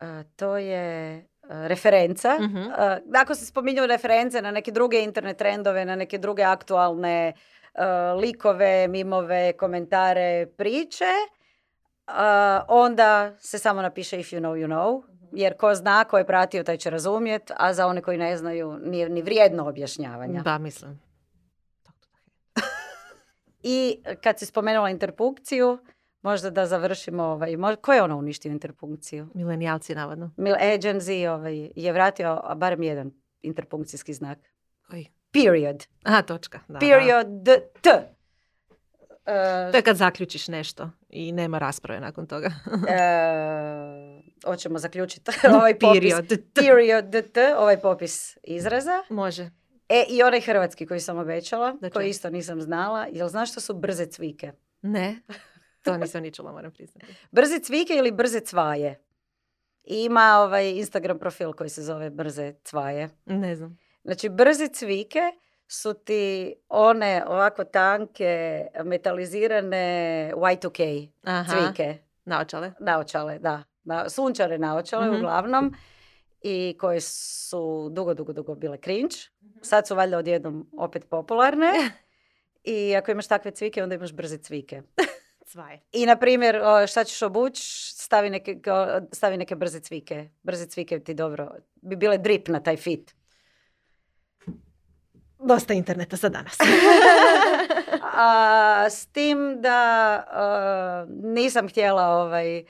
Uh, 0.02 0.26
to 0.36 0.56
je 0.56 1.26
referenca. 1.66 2.38
Mhm. 2.40 2.58
Uh, 2.58 3.20
ako 3.20 3.34
se 3.34 3.46
spominju 3.46 3.86
reference 3.86 4.42
na 4.42 4.50
neke 4.50 4.70
druge 4.70 5.02
internet 5.02 5.38
trendove, 5.38 5.84
na 5.84 5.96
neke 5.96 6.18
druge 6.18 6.42
aktualne 6.42 7.32
uh, 7.74 8.20
likove, 8.20 8.88
mimove, 8.88 9.52
komentare, 9.52 10.46
priče, 10.56 11.12
uh, 12.06 12.14
onda 12.68 13.34
se 13.38 13.58
samo 13.58 13.82
napiše 13.82 14.20
if 14.20 14.32
you 14.32 14.40
know, 14.40 14.54
you 14.54 14.66
know. 14.66 15.02
Jer 15.32 15.56
ko 15.56 15.74
zna, 15.74 16.04
ko 16.04 16.18
je 16.18 16.26
pratio, 16.26 16.62
taj 16.62 16.76
će 16.76 16.90
razumjet, 16.90 17.50
a 17.56 17.72
za 17.74 17.86
one 17.86 18.00
koji 18.00 18.18
ne 18.18 18.36
znaju, 18.36 18.78
nije 18.82 19.08
ni 19.08 19.22
vrijedno 19.22 19.68
objašnjavanja. 19.68 20.42
Da, 20.42 20.58
mislim. 20.58 21.00
I 23.62 24.02
kad 24.22 24.38
si 24.38 24.46
spomenula 24.46 24.90
interpunkciju, 24.90 25.78
možda 26.22 26.50
da 26.50 26.66
završimo, 26.66 27.22
ovaj, 27.24 27.50
mo- 27.50 27.76
ko 27.76 27.92
je 27.92 28.02
ono 28.02 28.16
uništio 28.16 28.50
interpunkciju? 28.50 29.28
Milenijalci, 29.34 29.94
navodno. 29.94 30.30
Mil 30.36 30.54
e, 30.60 30.78
Gen 30.78 31.00
Z 31.00 31.28
ovaj, 31.28 31.70
je 31.76 31.92
vratio 31.92 32.42
barem 32.56 32.82
jedan 32.82 33.10
interpunkcijski 33.42 34.14
znak. 34.14 34.38
Koji? 34.90 35.08
Period. 35.32 35.86
Aha, 36.02 36.22
točka. 36.22 36.60
Da, 36.68 36.72
da. 36.72 36.78
Period 36.78 37.26
T. 37.80 37.90
E, 39.26 39.70
To 39.70 39.76
je 39.76 39.82
kad 39.82 39.96
zaključiš 39.96 40.48
nešto 40.48 40.90
i 41.08 41.32
nema 41.32 41.58
rasprave 41.58 42.00
nakon 42.00 42.26
toga. 42.26 42.46
e, 42.88 44.22
hoćemo 44.44 44.78
zaključiti 44.78 45.30
ovaj 45.56 45.78
popis. 45.78 46.00
Period. 46.00 46.26
Period 46.54 47.32
T, 47.32 47.56
ovaj 47.58 47.80
popis 47.80 48.38
izraza. 48.42 49.02
Može. 49.10 49.50
E, 49.88 50.04
i 50.08 50.22
onaj 50.22 50.40
hrvatski 50.40 50.86
koji 50.86 51.00
sam 51.00 51.18
obećala, 51.18 51.72
Da 51.80 51.90
koji 51.90 52.08
isto 52.08 52.30
nisam 52.30 52.60
znala. 52.60 53.06
Jel 53.12 53.28
znaš 53.28 53.50
što 53.50 53.60
su 53.60 53.74
brze 53.74 54.06
cvike? 54.06 54.52
Ne. 54.82 55.16
To 55.84 55.96
nisam 55.96 56.22
ni 56.22 56.32
čula, 56.32 56.52
moram 56.52 56.72
priznati. 56.72 57.06
Brze 57.30 57.58
cvike 57.58 57.94
ili 57.94 58.12
brze 58.12 58.40
cvaje? 58.40 59.00
Ima 59.84 60.38
ovaj 60.38 60.70
Instagram 60.70 61.18
profil 61.18 61.52
koji 61.52 61.70
se 61.70 61.82
zove 61.82 62.10
Brze 62.10 62.54
cvaje. 62.54 63.08
Ne 63.26 63.56
znam. 63.56 63.78
Znači, 64.04 64.28
brze 64.28 64.68
cvike 64.68 65.20
su 65.68 65.94
ti 65.94 66.54
one 66.68 67.24
ovako 67.26 67.64
tanke, 67.64 68.62
metalizirane 68.84 69.86
Y2K 70.34 71.08
Aha. 71.22 71.44
cvike. 71.66 71.98
Naočale. 72.24 72.72
Naočale, 72.80 73.38
da. 73.38 73.62
Na, 73.84 74.08
sunčare 74.08 74.58
naočale 74.58 75.06
Mhm. 75.06 75.16
uglavnom. 75.16 75.74
I 76.42 76.76
koje 76.78 77.00
su 77.00 77.88
dugo, 77.92 78.14
dugo, 78.14 78.32
dugo 78.32 78.54
bile 78.54 78.78
cringe. 78.78 79.16
Sad 79.62 79.86
su 79.86 79.94
valjda 79.94 80.18
odjednom 80.18 80.70
opet 80.72 81.04
popularne. 81.08 81.72
I 82.64 82.96
ako 82.96 83.10
imaš 83.10 83.26
takve 83.26 83.50
cvike, 83.50 83.82
onda 83.82 83.94
imaš 83.94 84.12
brze 84.12 84.38
cvike. 84.38 84.82
Cvaj. 85.46 85.80
I, 85.92 86.06
na 86.06 86.16
primjer, 86.16 86.60
šta 86.88 87.04
ćeš 87.04 87.22
obući, 87.22 87.62
stavi 87.94 88.30
neke, 88.30 88.56
stavi 89.12 89.36
neke 89.36 89.56
brze 89.56 89.80
cvike. 89.80 90.28
Brze 90.42 90.66
cvike 90.66 91.00
ti 91.00 91.14
dobro, 91.14 91.50
bi 91.74 91.96
bile 91.96 92.18
drip 92.18 92.48
na 92.48 92.62
taj 92.62 92.76
fit. 92.76 93.14
Dosta 95.38 95.74
interneta 95.74 96.16
za 96.16 96.28
danas. 96.28 96.58
A, 98.14 98.86
s 98.90 99.06
tim 99.06 99.56
da 99.60 99.78
a, 100.30 101.06
nisam 101.08 101.68
htjela 101.68 102.06
ovaj, 102.06 102.64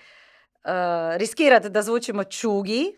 a, 0.64 1.12
riskirati 1.16 1.70
da 1.70 1.82
zvučimo 1.82 2.24
čugi, 2.24 2.96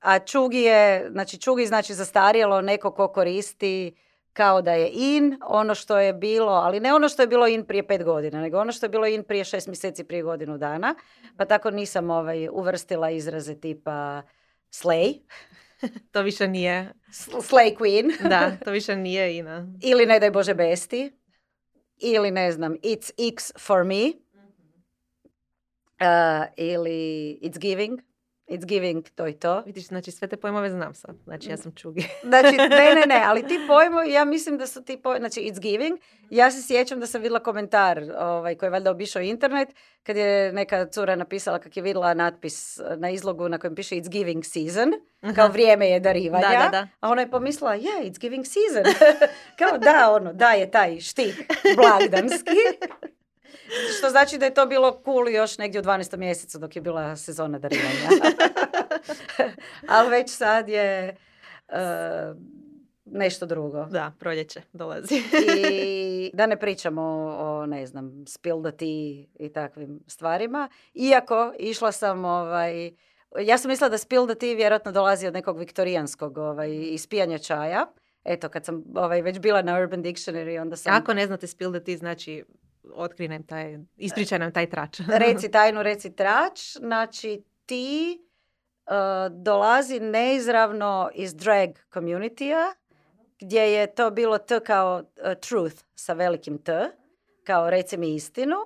a 0.00 0.18
čugi 0.18 0.58
je, 0.58 1.10
znači 1.10 1.38
čugi 1.38 1.66
znači 1.66 1.94
zastarjelo 1.94 2.60
neko 2.60 2.90
ko 2.90 3.08
koristi 3.08 3.96
kao 4.34 4.62
da 4.62 4.72
je 4.72 4.90
in, 4.92 5.38
ono 5.46 5.74
što 5.74 5.98
je 5.98 6.12
bilo, 6.12 6.52
ali 6.52 6.80
ne 6.80 6.94
ono 6.94 7.08
što 7.08 7.22
je 7.22 7.26
bilo 7.26 7.46
in 7.46 7.64
prije 7.64 7.86
pet 7.86 8.04
godina, 8.04 8.40
nego 8.40 8.58
ono 8.58 8.72
što 8.72 8.86
je 8.86 8.90
bilo 8.90 9.06
in 9.06 9.24
prije 9.24 9.44
šest 9.44 9.66
mjeseci, 9.66 10.04
prije 10.04 10.22
godinu 10.22 10.58
dana. 10.58 10.94
Pa 11.36 11.44
tako 11.44 11.70
nisam 11.70 12.10
ovaj, 12.10 12.48
uvrstila 12.52 13.10
izraze 13.10 13.60
tipa 13.60 14.22
slay, 14.70 15.20
to 16.12 16.22
više 16.22 16.48
nije, 16.48 16.92
sl- 17.10 17.36
slay 17.36 17.76
queen, 17.76 18.12
da, 18.30 18.56
to 18.64 18.70
više 18.78 18.96
nije 18.96 19.36
ina. 19.36 19.66
ili 19.82 20.06
ne 20.06 20.20
daj 20.20 20.30
Bože 20.30 20.54
besti, 20.54 21.12
ili 21.98 22.30
ne 22.30 22.52
znam, 22.52 22.72
it's 22.74 23.28
X 23.34 23.52
for 23.58 23.84
me, 23.84 24.12
uh, 26.00 26.46
ili 26.56 27.38
it's 27.42 27.58
giving, 27.58 28.00
it's 28.48 28.64
giving 28.64 29.08
to 29.14 29.28
i 29.28 29.32
to. 29.32 29.62
Vidiš, 29.66 29.86
znači 29.86 30.10
sve 30.10 30.28
te 30.28 30.36
pojmove 30.36 30.70
znam 30.70 30.94
sad. 30.94 31.16
Znači 31.24 31.50
ja 31.50 31.56
sam 31.56 31.72
čugi. 31.74 32.08
Znači, 32.22 32.56
ne, 32.56 32.94
ne, 32.94 33.06
ne, 33.06 33.22
ali 33.26 33.46
ti 33.46 33.60
pojmovi, 33.68 34.12
ja 34.12 34.24
mislim 34.24 34.58
da 34.58 34.66
su 34.66 34.84
ti 34.84 34.96
pojmovi, 35.02 35.20
znači 35.20 35.40
it's 35.40 35.60
giving. 35.60 35.98
Ja 36.30 36.50
se 36.50 36.62
sjećam 36.62 37.00
da 37.00 37.06
sam 37.06 37.20
vidjela 37.20 37.42
komentar 37.42 38.02
ovaj, 38.18 38.54
koji 38.54 38.66
je 38.66 38.70
valjda 38.70 38.90
obišao 38.90 39.22
internet, 39.22 39.68
kad 40.02 40.16
je 40.16 40.52
neka 40.52 40.86
cura 40.86 41.16
napisala 41.16 41.58
kak 41.58 41.76
je 41.76 41.82
vidjela 41.82 42.14
natpis 42.14 42.80
na 42.96 43.10
izlogu 43.10 43.48
na 43.48 43.58
kojem 43.58 43.74
piše 43.74 43.94
it's 43.94 44.08
giving 44.08 44.44
season, 44.44 44.92
kao 45.36 45.48
vrijeme 45.48 45.88
je 45.88 46.00
darivanja. 46.00 46.48
Da, 46.48 46.58
da, 46.64 46.68
da. 46.70 46.88
A 47.00 47.10
ona 47.10 47.20
je 47.20 47.30
pomislila, 47.30 47.76
yeah, 47.76 48.10
it's 48.10 48.18
giving 48.18 48.44
season. 48.46 48.92
kao 49.58 49.78
da, 49.78 50.10
ono, 50.12 50.32
da 50.32 50.50
je 50.50 50.70
taj 50.70 51.00
štik 51.00 51.34
blagdanski. 51.76 52.56
Što 53.98 54.10
znači 54.10 54.38
da 54.38 54.44
je 54.44 54.54
to 54.54 54.66
bilo 54.66 55.00
cool 55.04 55.28
još 55.28 55.58
negdje 55.58 55.80
u 55.80 55.84
12. 55.84 56.16
mjesecu 56.16 56.58
dok 56.58 56.76
je 56.76 56.82
bila 56.82 57.16
sezona 57.16 57.58
darivanja. 57.58 58.08
Ali 59.88 60.10
već 60.10 60.30
sad 60.30 60.68
je 60.68 61.16
e, 61.68 62.34
nešto 63.04 63.46
drugo. 63.46 63.84
Da, 63.84 64.12
proljeće 64.18 64.62
dolazi. 64.72 65.22
I 65.56 66.30
da 66.38 66.46
ne 66.46 66.56
pričamo 66.56 67.02
o, 67.02 67.60
o, 67.60 67.66
ne 67.66 67.86
znam, 67.86 68.24
spill 68.26 68.62
the 68.62 68.76
tea 68.76 69.46
i 69.46 69.52
takvim 69.52 70.00
stvarima. 70.06 70.68
Iako 70.94 71.54
išla 71.58 71.92
sam, 71.92 72.24
ovaj, 72.24 72.92
ja 73.40 73.58
sam 73.58 73.68
mislila 73.68 73.88
da 73.88 73.98
spill 73.98 74.26
the 74.26 74.34
tea 74.34 74.54
vjerojatno 74.54 74.92
dolazi 74.92 75.26
od 75.26 75.34
nekog 75.34 75.58
viktorijanskog 75.58 76.38
ovaj, 76.38 76.70
ispijanja 76.74 77.38
čaja. 77.38 77.86
Eto, 78.24 78.48
kad 78.48 78.64
sam 78.64 78.84
ovaj, 78.94 79.22
već 79.22 79.38
bila 79.38 79.62
na 79.62 79.78
Urban 79.78 80.02
Dictionary, 80.02 80.60
onda 80.60 80.76
sam... 80.76 80.94
Ako 80.94 81.14
ne 81.14 81.26
znate 81.26 81.46
spill 81.46 81.72
the 81.72 81.84
tea, 81.84 81.96
znači 81.96 82.44
otkri 82.92 83.28
nam 83.28 83.42
taj, 83.42 83.78
ispričaj 83.96 84.38
nam 84.38 84.52
taj 84.52 84.70
trač. 84.70 85.00
reci 85.24 85.50
tajnu, 85.50 85.82
reci 85.82 86.16
trač. 86.16 86.76
Znači, 86.76 87.42
ti 87.66 88.18
uh, 88.86 89.42
dolazi 89.42 90.00
neizravno 90.00 91.10
iz 91.14 91.34
drag 91.34 91.70
community 91.92 92.72
gdje 93.40 93.60
je 93.60 93.94
to 93.94 94.10
bilo 94.10 94.38
T 94.38 94.60
kao 94.60 95.02
uh, 95.02 95.32
truth 95.40 95.76
sa 95.94 96.12
velikim 96.12 96.58
T, 96.58 96.90
kao 97.44 97.70
reci 97.70 97.96
mi 97.96 98.14
istinu. 98.14 98.56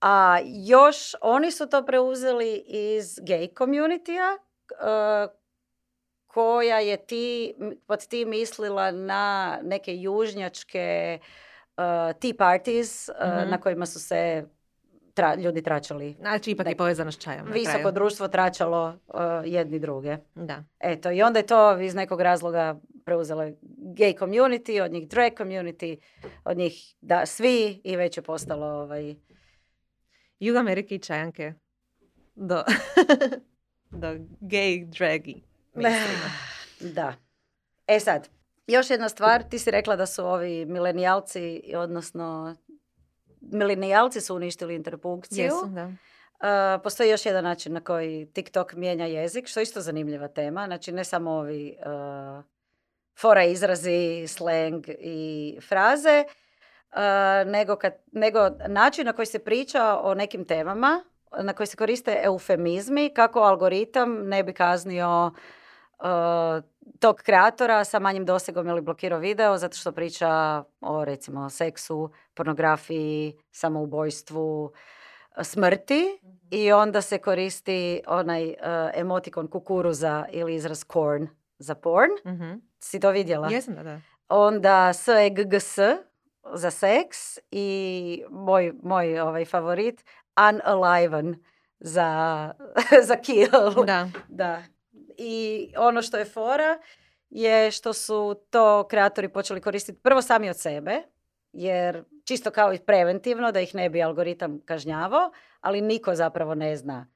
A 0.00 0.38
još 0.66 1.14
oni 1.20 1.50
su 1.50 1.68
to 1.68 1.86
preuzeli 1.86 2.64
iz 2.66 3.18
gay 3.18 3.54
community 3.54 4.38
koja 6.26 6.78
je 6.78 7.06
ti, 7.06 7.54
pod 7.86 8.06
ti 8.06 8.24
mislila 8.24 8.90
na 8.90 9.58
neke 9.62 9.96
južnjačke 9.96 11.18
uh, 11.20 11.26
tea 12.12 12.32
parties 12.34 13.08
uh, 13.08 13.14
Mhm. 13.32 13.50
na 13.50 13.58
kojima 13.58 13.86
su 13.86 14.00
se 14.00 14.44
tra- 15.14 15.34
ljudi 15.36 15.62
tračali. 15.62 16.12
Znači 16.12 16.50
ipak 16.50 16.66
je 16.66 16.76
povezano 16.76 17.12
s 17.12 17.18
čajom. 17.18 17.46
na 17.46 17.52
Visoko 17.52 17.72
kraju. 17.72 17.92
društvo 17.92 18.28
tračalo 18.28 18.88
uh, 19.08 19.14
jedni 19.44 19.78
druge. 19.78 20.16
Da. 20.34 20.64
Eto, 20.80 21.10
i 21.10 21.22
onda 21.22 21.38
je 21.38 21.46
to 21.46 21.78
iz 21.78 21.94
nekog 21.94 22.20
razloga 22.20 22.76
preuzelo 23.04 23.42
gay 23.78 24.18
community, 24.18 24.82
od 24.82 24.92
njih 24.92 25.08
drag 25.08 25.32
community, 25.32 25.96
od 26.44 26.56
njih 26.56 26.72
da, 27.00 27.26
svi 27.26 27.80
i 27.84 27.96
već 27.96 28.16
je 28.16 28.22
postalo 28.22 28.66
ovaj, 28.66 29.14
Jug 30.40 30.56
Amerike 30.56 30.94
i 30.94 31.00
čajanke 31.00 31.52
do, 32.34 32.62
do 33.92 34.08
gay 34.40 34.84
dragi. 34.88 35.42
mainstreama. 35.74 36.30
Da. 36.82 37.14
E 37.86 38.00
sad, 38.00 38.28
Još 38.66 38.90
jedna 38.90 39.08
stvar, 39.08 39.42
ti 39.42 39.58
si 39.58 39.70
rekla 39.70 39.96
da 39.96 40.06
su 40.06 40.26
ovi 40.26 40.64
milenijalci, 40.64 41.62
odnosno 41.76 42.56
milenijalci 43.40 44.20
su 44.20 44.36
uništili 44.36 44.74
interpunkciju. 44.74 45.44
Jesu, 45.44 45.66
da. 45.66 45.84
Uh, 45.86 46.82
postoji 46.82 47.10
još 47.10 47.26
jedan 47.26 47.44
način 47.44 47.72
na 47.72 47.80
koji 47.80 48.26
TikTok 48.32 48.72
mijenja 48.72 49.06
jezik, 49.06 49.46
što 49.46 49.60
je 49.60 49.62
isto 49.62 49.80
zanimljiva 49.80 50.28
tema. 50.28 50.66
Znači, 50.66 50.92
ne 50.92 51.04
samo 51.04 51.30
ovi 51.30 51.76
uh, 51.78 52.44
fora 53.20 53.44
izrazi, 53.44 54.24
slang 54.28 54.84
i 54.88 55.58
fraze, 55.68 56.24
uh, 56.24 56.98
nego, 57.50 57.76
kad, 57.76 57.94
nego 58.12 58.50
način 58.68 59.06
na 59.06 59.12
koji 59.12 59.26
se 59.26 59.38
priča 59.38 59.98
o 60.02 60.14
nekim 60.14 60.44
temama, 60.44 61.04
na 61.42 61.52
koji 61.52 61.66
se 61.66 61.76
koriste 61.76 62.20
eufemizmi, 62.24 63.14
kako 63.14 63.40
algoritam 63.40 64.28
ne 64.28 64.42
bi 64.42 64.52
kaznio 64.52 65.26
uh, 65.26 65.32
tog 67.00 67.16
kreatora 67.16 67.84
sa 67.84 67.98
manjim 67.98 68.24
dosegom 68.24 68.68
ili 68.68 68.80
blokirao 68.80 69.18
video 69.18 69.58
zato 69.58 69.76
što 69.76 69.92
priča 69.92 70.62
o 70.80 71.04
recimo 71.04 71.50
seksu, 71.50 72.10
pornografiji, 72.34 73.38
samoubojstvu, 73.52 74.72
smrti 75.42 76.20
i 76.50 76.72
onda 76.72 77.00
se 77.00 77.18
koristi 77.18 78.02
onaj 78.06 78.48
uh, 78.48 78.54
emotikon 78.94 79.48
kukuruza 79.48 80.24
ili 80.30 80.54
izraz 80.54 80.84
corn 80.92 81.28
za 81.58 81.74
porn. 81.74 82.10
Mhm. 82.26 82.52
Si 82.78 83.00
to 83.00 83.10
vidjela? 83.10 83.48
Jesam, 83.50 83.74
da, 83.74 83.82
da. 83.82 84.00
Onda 84.28 84.92
S 84.92 85.08
E 85.08 85.30
G 85.30 85.44
G 85.44 85.60
S 85.60 85.78
za 86.54 86.70
seks 86.70 87.38
i 87.50 88.24
moj, 88.30 88.72
moj 88.82 89.20
ovaj 89.20 89.44
favorit 89.44 90.04
unaliven 90.74 91.44
za, 91.80 92.52
za 93.08 93.16
kill. 93.16 93.84
Da. 93.86 94.08
Da. 94.28 94.62
I 95.18 95.68
ono 95.76 96.02
što 96.02 96.16
je 96.16 96.24
fora 96.24 96.78
je 97.30 97.70
što 97.70 97.92
su 97.92 98.34
to 98.50 98.86
kreatori 98.88 99.28
počeli 99.28 99.60
koristiti 99.60 100.02
prvo 100.02 100.22
sami 100.22 100.50
od 100.50 100.58
sebe, 100.60 101.02
jer 101.52 102.04
čisto 102.24 102.50
kao 102.50 102.72
i 102.74 102.78
preventivno 102.78 103.52
da 103.52 103.60
ih 103.60 103.74
ne 103.74 103.90
bi 103.90 104.02
algoritam 104.02 104.60
kažnjavao, 104.64 105.30
ali 105.60 105.80
niko 105.80 106.14
zapravo 106.14 106.54
ne 106.54 106.76
zna 106.76 107.12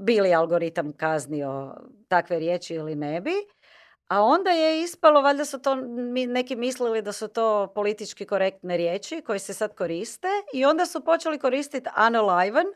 bi 0.00 0.20
li 0.20 0.34
algoritam 0.34 0.92
kaznio 0.92 1.74
takve 2.08 2.38
riječi 2.38 2.74
ili 2.74 2.94
ne 2.94 3.20
bi. 3.20 3.32
A 4.08 4.22
onda 4.22 4.50
je 4.50 4.82
ispalo, 4.82 5.22
valjda 5.22 5.44
su 5.44 5.62
to 5.62 5.76
mi- 5.76 6.26
neki 6.26 6.56
mislili 6.56 7.02
da 7.02 7.12
su 7.12 7.28
to 7.28 7.72
politički 7.74 8.26
korektne 8.26 8.76
riječi 8.76 9.22
koje 9.26 9.38
se 9.38 9.54
sad 9.54 9.74
koriste 9.74 10.28
i 10.54 10.64
onda 10.64 10.86
su 10.86 11.04
počeli 11.04 11.38
koristiti 11.38 11.90
unaliven 12.08 12.66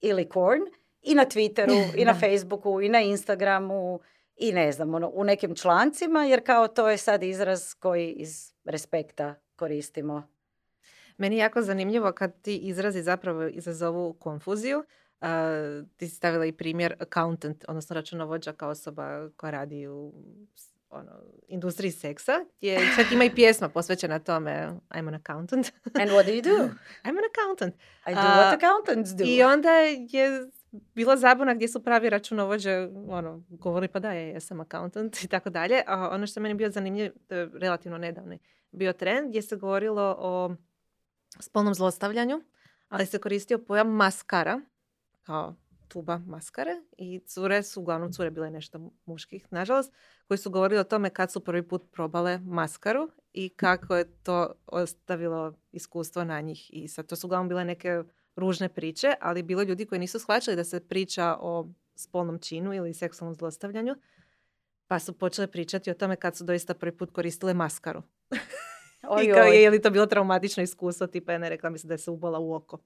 ili 0.00 0.28
corn 0.32 0.60
i 1.02 1.14
na 1.14 1.24
Twitteru, 1.24 1.88
i 2.00 2.04
na. 2.04 2.14
Facebooku, 2.14 2.80
i 2.80 2.88
na 2.88 3.00
Instagramu, 3.00 4.00
i 4.36 4.52
ne 4.52 4.72
znam, 4.72 4.94
ono, 4.94 5.10
u 5.14 5.24
nekim 5.24 5.54
člancima, 5.54 6.24
jer 6.24 6.46
kao 6.46 6.68
to 6.68 6.90
je 6.90 6.96
sad 6.96 7.22
izraz 7.22 7.74
koji 7.74 8.10
iz 8.10 8.52
respekta 8.64 9.34
koristimo. 9.56 10.28
Meni 11.16 11.36
je 11.36 11.40
jako 11.40 11.62
zanimljivo 11.62 12.12
kad 12.12 12.42
ti 12.42 12.56
izrazi 12.56 13.02
zapravo 13.02 13.46
izazovu 13.46 14.12
konfuziju. 14.12 14.84
A, 15.20 15.82
ti 15.96 16.08
si 16.08 16.14
stavila 16.14 16.46
i 16.46 16.52
primjer 16.52 16.96
accountant, 16.98 17.64
odnosno 17.68 17.94
računovođa 17.94 18.52
kao 18.52 18.70
osoba 18.70 19.30
koja 19.36 19.50
radi 19.50 19.86
u 19.86 20.12
ono, 20.90 21.12
industriji 21.48 21.90
seksa, 21.90 22.32
gdje 22.58 22.78
čak 22.96 23.12
ima 23.12 23.24
i 23.24 23.34
pjesma 23.34 23.68
posvećena 23.68 24.18
tome 24.18 24.50
I'm 24.90 25.08
an 25.08 25.14
accountant. 25.14 25.72
And 25.94 26.10
what 26.10 26.26
do 26.26 26.32
you 26.32 26.42
do? 26.42 26.64
I'm 27.04 27.18
an 27.18 27.24
accountant. 27.32 27.74
I 28.06 28.14
do 28.14 28.20
what 28.20 28.56
accountants 28.56 29.10
do. 29.10 29.24
I 29.24 29.42
onda 29.42 29.70
je 29.70 30.06
bila 30.72 31.16
zabuna 31.16 31.54
gdje 31.54 31.68
su 31.68 31.84
pravi 31.84 32.10
računovođe 32.10 32.88
ono, 33.08 33.42
govorili 33.48 33.88
pa 33.88 33.98
da, 33.98 34.12
ja 34.12 34.20
jesam 34.20 34.60
accountant 34.60 35.24
i 35.24 35.28
tako 35.28 35.50
dalje. 35.50 35.82
A 35.86 36.08
ono 36.12 36.26
što 36.26 36.40
je 36.40 36.42
meni 36.42 36.54
bio 36.54 36.70
zanimljivo, 36.70 37.14
to 37.28 37.34
je 37.34 37.50
relativno 37.54 37.98
nedavni 37.98 38.38
bio 38.70 38.92
trend 38.92 39.28
gdje 39.28 39.42
se 39.42 39.56
govorilo 39.56 40.16
o 40.18 40.54
spolnom 41.40 41.74
zlostavljanju, 41.74 42.42
ali 42.88 43.06
se 43.06 43.18
koristio 43.18 43.58
pojam 43.58 43.88
maskara 43.88 44.60
kao 45.22 45.54
tuba 45.88 46.18
maskare 46.18 46.82
i 46.98 47.20
cure 47.26 47.62
su, 47.62 47.80
uglavnom 47.80 48.12
cure 48.12 48.30
bile 48.30 48.50
nešto 48.50 48.90
muških, 49.06 49.46
nažalost, 49.50 49.92
koji 50.28 50.38
su 50.38 50.50
govorili 50.50 50.80
o 50.80 50.84
tome 50.84 51.10
kad 51.10 51.32
su 51.32 51.44
prvi 51.44 51.68
put 51.68 51.82
probale 51.92 52.38
maskaru 52.38 53.10
i 53.32 53.48
kako 53.48 53.96
je 53.96 54.22
to 54.22 54.52
ostavilo 54.66 55.54
iskustvo 55.72 56.24
na 56.24 56.40
njih. 56.40 56.70
I 56.72 56.88
sad 56.88 57.06
to 57.06 57.16
su 57.16 57.26
uglavnom 57.26 57.48
bile 57.48 57.64
neke 57.64 58.02
ružne 58.36 58.68
priče, 58.68 59.14
ali 59.20 59.42
bilo 59.42 59.62
ljudi 59.62 59.86
koji 59.86 59.98
nisu 59.98 60.18
shvaćali 60.18 60.56
da 60.56 60.64
se 60.64 60.80
priča 60.80 61.36
o 61.40 61.68
spolnom 61.94 62.38
činu 62.38 62.74
ili 62.74 62.94
seksualnom 62.94 63.34
zlostavljanju, 63.34 63.94
pa 64.86 64.98
su 64.98 65.18
počele 65.18 65.46
pričati 65.46 65.90
o 65.90 65.94
tome 65.94 66.16
kad 66.16 66.36
su 66.36 66.44
doista 66.44 66.74
prvi 66.74 66.96
put 66.96 67.10
koristile 67.10 67.54
maskaru. 67.54 68.02
Oj, 69.08 69.24
I 69.26 69.32
kao 69.32 69.48
oj. 69.48 69.62
je, 69.62 69.70
li 69.70 69.82
to 69.82 69.90
bilo 69.90 70.06
traumatično 70.06 70.62
iskustvo, 70.62 71.06
tipa 71.06 71.32
je 71.32 71.48
rekla 71.48 71.70
mi 71.70 71.78
se 71.78 71.86
da 71.86 71.94
je 71.94 71.98
se 71.98 72.10
ubola 72.10 72.38
u 72.38 72.54
oko. 72.54 72.78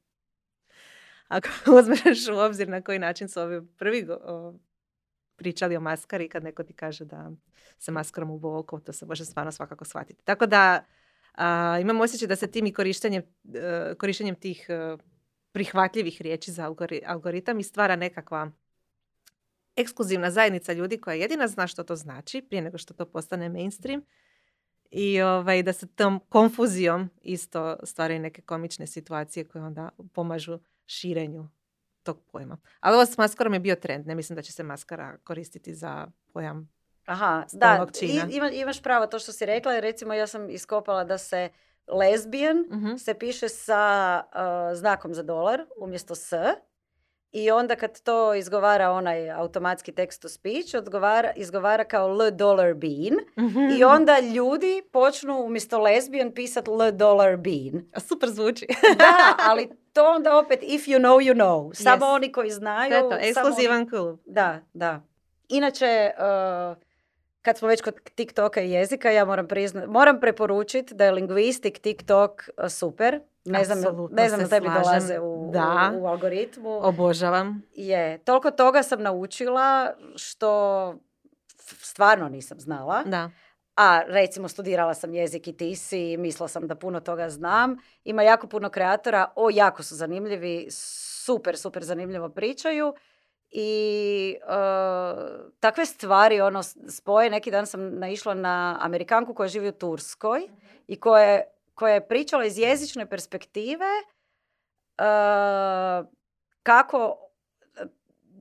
Ako 1.29 1.49
uzmeš 1.79 2.29
u 2.29 2.39
obzir 2.39 2.69
na 2.69 2.83
koji 2.83 2.99
način 2.99 3.29
su 3.29 3.41
ovi 3.41 3.67
prvi 3.79 4.07
o, 4.11 4.55
pričali 5.37 5.77
o 5.77 5.81
maskari, 5.81 6.29
kad 6.29 6.45
neko 6.45 6.63
ti 6.63 6.73
kaže 6.73 7.05
da 7.05 7.31
se 7.79 7.93
maskarom 7.93 8.31
ubo 8.31 8.49
u 8.49 8.57
oko, 8.57 8.81
to 8.81 8.93
se 8.93 9.07
može 9.07 9.25
stvarno 9.25 9.53
svakako 9.53 9.85
shvatiti. 9.85 10.25
Tako 10.25 10.47
da 10.47 10.85
a, 11.35 11.79
imam 11.81 12.01
osjećaj 12.01 12.29
da 12.29 12.37
se 12.37 12.51
tim 12.51 12.67
i 12.67 12.73
korištenjem, 12.73 13.23
e, 13.55 13.95
korištenjem 13.99 14.35
tih 14.35 14.67
e, 14.69 14.97
prihvatljivih 15.57 16.23
riječi 16.23 16.53
za 16.53 16.65
algori- 16.65 17.03
algoritam 17.07 17.59
i 17.59 17.63
stvara 17.63 17.97
nekakva 17.97 18.51
ekskluzivna 19.77 20.31
zajednica 20.31 20.73
ljudi 20.73 21.01
koja 21.01 21.15
jedina 21.15 21.49
zna 21.49 21.67
što 21.67 21.85
to 21.85 21.97
znači 21.97 22.43
prije 22.43 22.63
nego 22.63 22.79
što 22.79 22.95
to 22.95 23.07
postane 23.07 23.49
mainstream 23.49 24.03
i 24.91 25.23
ovaj, 25.23 25.63
da 25.63 25.73
se 25.73 25.87
tom 25.87 26.21
konfuzijom 26.29 27.11
isto 27.23 27.77
stvaraju 27.83 28.21
neke 28.21 28.43
komične 28.43 28.87
situacije 28.87 29.45
koje 29.45 29.65
onda 29.65 29.89
pomažu 30.13 30.59
širenju 30.87 31.49
tog 32.03 32.21
pojma. 32.23 32.59
Ali 32.81 32.95
ovo 32.95 33.07
s 33.07 33.19
maskarom 33.19 33.55
je 33.55 33.61
bio 33.61 33.75
trend. 33.77 34.07
Ne 34.07 34.15
mislim 34.15 34.37
da 34.37 34.43
će 34.43 34.53
se 34.53 34.63
maskara 34.63 35.19
koristiti 35.19 35.75
za 35.75 36.07
pojam. 36.33 36.73
Aha, 37.07 37.45
da, 37.53 37.67
i- 38.03 38.13
ima- 38.29 38.51
imaš 38.53 38.83
pravo 38.83 39.07
to 39.07 39.19
što 39.19 39.33
si 39.33 39.47
rekla. 39.47 39.81
Recimo 39.81 40.15
ja 40.15 40.27
sam 40.27 40.51
iskopala 40.51 41.05
da 41.05 41.19
se 41.19 41.49
lesbian 41.89 42.65
Mhm. 42.71 42.97
se 42.97 43.15
piše 43.15 43.49
sa 43.49 44.23
uh, 44.27 44.41
znakom 44.75 45.15
za 45.15 45.23
dolar 45.25 45.67
umjesto 45.79 46.15
s. 46.15 46.33
I 47.33 47.51
onda 47.51 47.77
kad 47.77 48.01
to 48.01 48.35
izgovara 48.35 48.91
onaj 48.91 49.31
automatski 49.31 49.93
text 49.93 50.23
to 50.23 50.29
speech, 50.29 50.75
odgovara, 50.77 51.33
izgovara 51.33 51.85
kao 51.85 52.09
L 52.11 52.31
dollar 52.31 52.75
bean. 52.75 53.19
I 53.73 53.85
onda 53.85 54.19
ljudi 54.21 54.83
počnu 54.93 55.35
umjesto 55.37 55.79
lesbian 55.79 56.33
pisat 56.33 56.69
L 56.69 56.93
dollar 56.93 57.37
bean. 57.37 57.85
A 57.95 58.01
Super 58.01 58.29
zvuči. 58.29 58.67
Da, 58.99 59.15
ali 59.41 59.69
to 59.93 60.05
onda 60.07 60.39
opet 60.39 60.59
if 60.63 60.83
you 60.83 60.99
know, 60.99 61.21
you 61.23 61.35
know. 61.35 61.75
Samo 61.75 62.07
Yes. 62.07 62.11
oni 62.11 62.33
koji 62.33 62.51
znaju. 62.51 62.91
to 62.91 62.97
je 62.97 63.01
to, 63.01 63.09
samo 63.09 63.17
oni- 63.17 63.29
ekskluzivan 63.29 63.89
klub. 63.89 64.19
Da, 64.27 64.61
da. 64.75 65.01
Inače, 65.49 66.11
uh, 66.19 66.77
kad 67.47 67.59
smo 67.59 67.69
već 67.69 67.81
kod 67.83 68.01
TikToka 68.15 68.61
i 68.61 68.71
jezika, 68.71 69.11
ja 69.11 69.25
moram 69.25 69.49
priznat, 69.49 69.89
moram 69.89 70.21
preporučiti 70.21 70.95
da 70.95 71.05
je 71.05 71.13
lingvistik 71.13 71.79
TikTok 71.79 72.49
uh, 72.59 72.69
super. 72.69 73.21
Ne 73.45 73.65
znam, 73.65 73.79
ne 74.11 74.29
znam 74.29 74.41
da 74.41 74.49
tebi 74.49 74.67
slažem. 74.67 74.83
dolaze 74.83 75.21
u, 75.21 75.51
Da. 75.53 75.93
u, 75.95 76.03
u 76.03 76.07
algoritmu. 76.07 76.87
Obožavam. 76.87 77.63
Je, 77.75 78.19
toliko 78.19 78.51
toga 78.51 78.83
sam 78.83 79.03
naučila 79.03 79.95
što 80.17 80.95
stvarno 81.83 82.29
nisam 82.29 82.61
znala. 82.61 83.03
Da. 83.05 83.31
A 83.77 84.03
recimo 84.07 84.49
studirala 84.49 84.95
sam 84.95 85.15
jezik 85.15 85.49
i 85.49 85.57
ti 85.57 85.77
si 85.77 86.17
mislila 86.17 86.49
sam 86.49 86.67
da 86.67 86.75
puno 86.75 87.01
toga 87.01 87.31
znam. 87.31 87.77
Ima 88.05 88.23
jako 88.23 88.47
puno 88.47 88.71
kreatora, 88.71 89.33
o 89.37 89.51
jako 89.53 89.83
su 89.83 89.95
zanimljivi, 89.95 90.67
super, 90.71 91.57
super 91.57 91.85
zanimljivo 91.85 92.29
pričaju. 92.29 92.95
I 93.51 94.37
e, 94.41 94.47
takve 95.61 95.87
stvari 95.87 96.41
ono 96.41 96.63
spoje, 96.89 97.31
neki 97.31 97.51
dan 97.51 97.67
sam 97.67 97.99
naišla 97.99 98.35
na 98.35 98.79
Amerikanku 98.81 99.35
koja 99.35 99.49
živi 99.49 99.69
u 99.69 99.73
Turskoj 99.73 100.49
i 100.87 101.01
koja 101.01 101.23
je, 101.23 101.45
koja 101.75 101.95
je 101.95 102.09
pričala 102.09 102.45
iz 102.45 102.59
jezične 102.59 103.07
perspektive 103.11 103.87
e, 104.99 105.05
kako 106.63 107.17
e, 107.77 107.85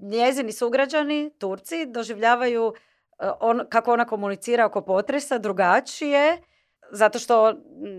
njezini 0.02 0.52
sugrađani, 0.52 1.32
Turci, 1.38 1.86
doživljavaju 1.86 2.74
e, 3.20 3.30
on, 3.40 3.62
kako 3.70 3.94
ona 3.94 4.06
komunicira 4.06 4.66
oko 4.66 4.82
potresa 4.82 5.38
drugačije, 5.38 6.42
zato 6.92 7.20
što 7.20 7.54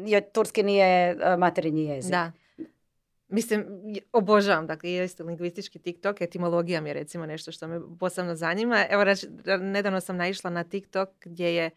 je 0.07 0.33
turski 0.33 0.62
nije 0.62 1.16
materinji 1.39 1.85
jezik. 1.85 2.12
Da. 2.12 2.33
Mislim, 3.29 3.66
obožavam, 4.12 4.66
dakle, 4.66 4.91
jeste 4.91 5.22
lingvistički 5.22 5.79
TikTok, 5.79 6.20
etimologija 6.20 6.81
mi 6.81 6.91
je 6.91 6.95
recimo 6.95 7.27
nešto 7.27 7.53
što 7.53 7.68
me 7.68 7.81
posebno 8.01 8.35
zanima. 8.35 8.85
Evo, 8.91 9.05
nedavno 9.61 10.01
sam 10.01 10.16
naišla 10.16 10.51
na 10.51 10.64
TikTok 10.64 11.09
gdje 11.24 11.55
je, 11.55 11.70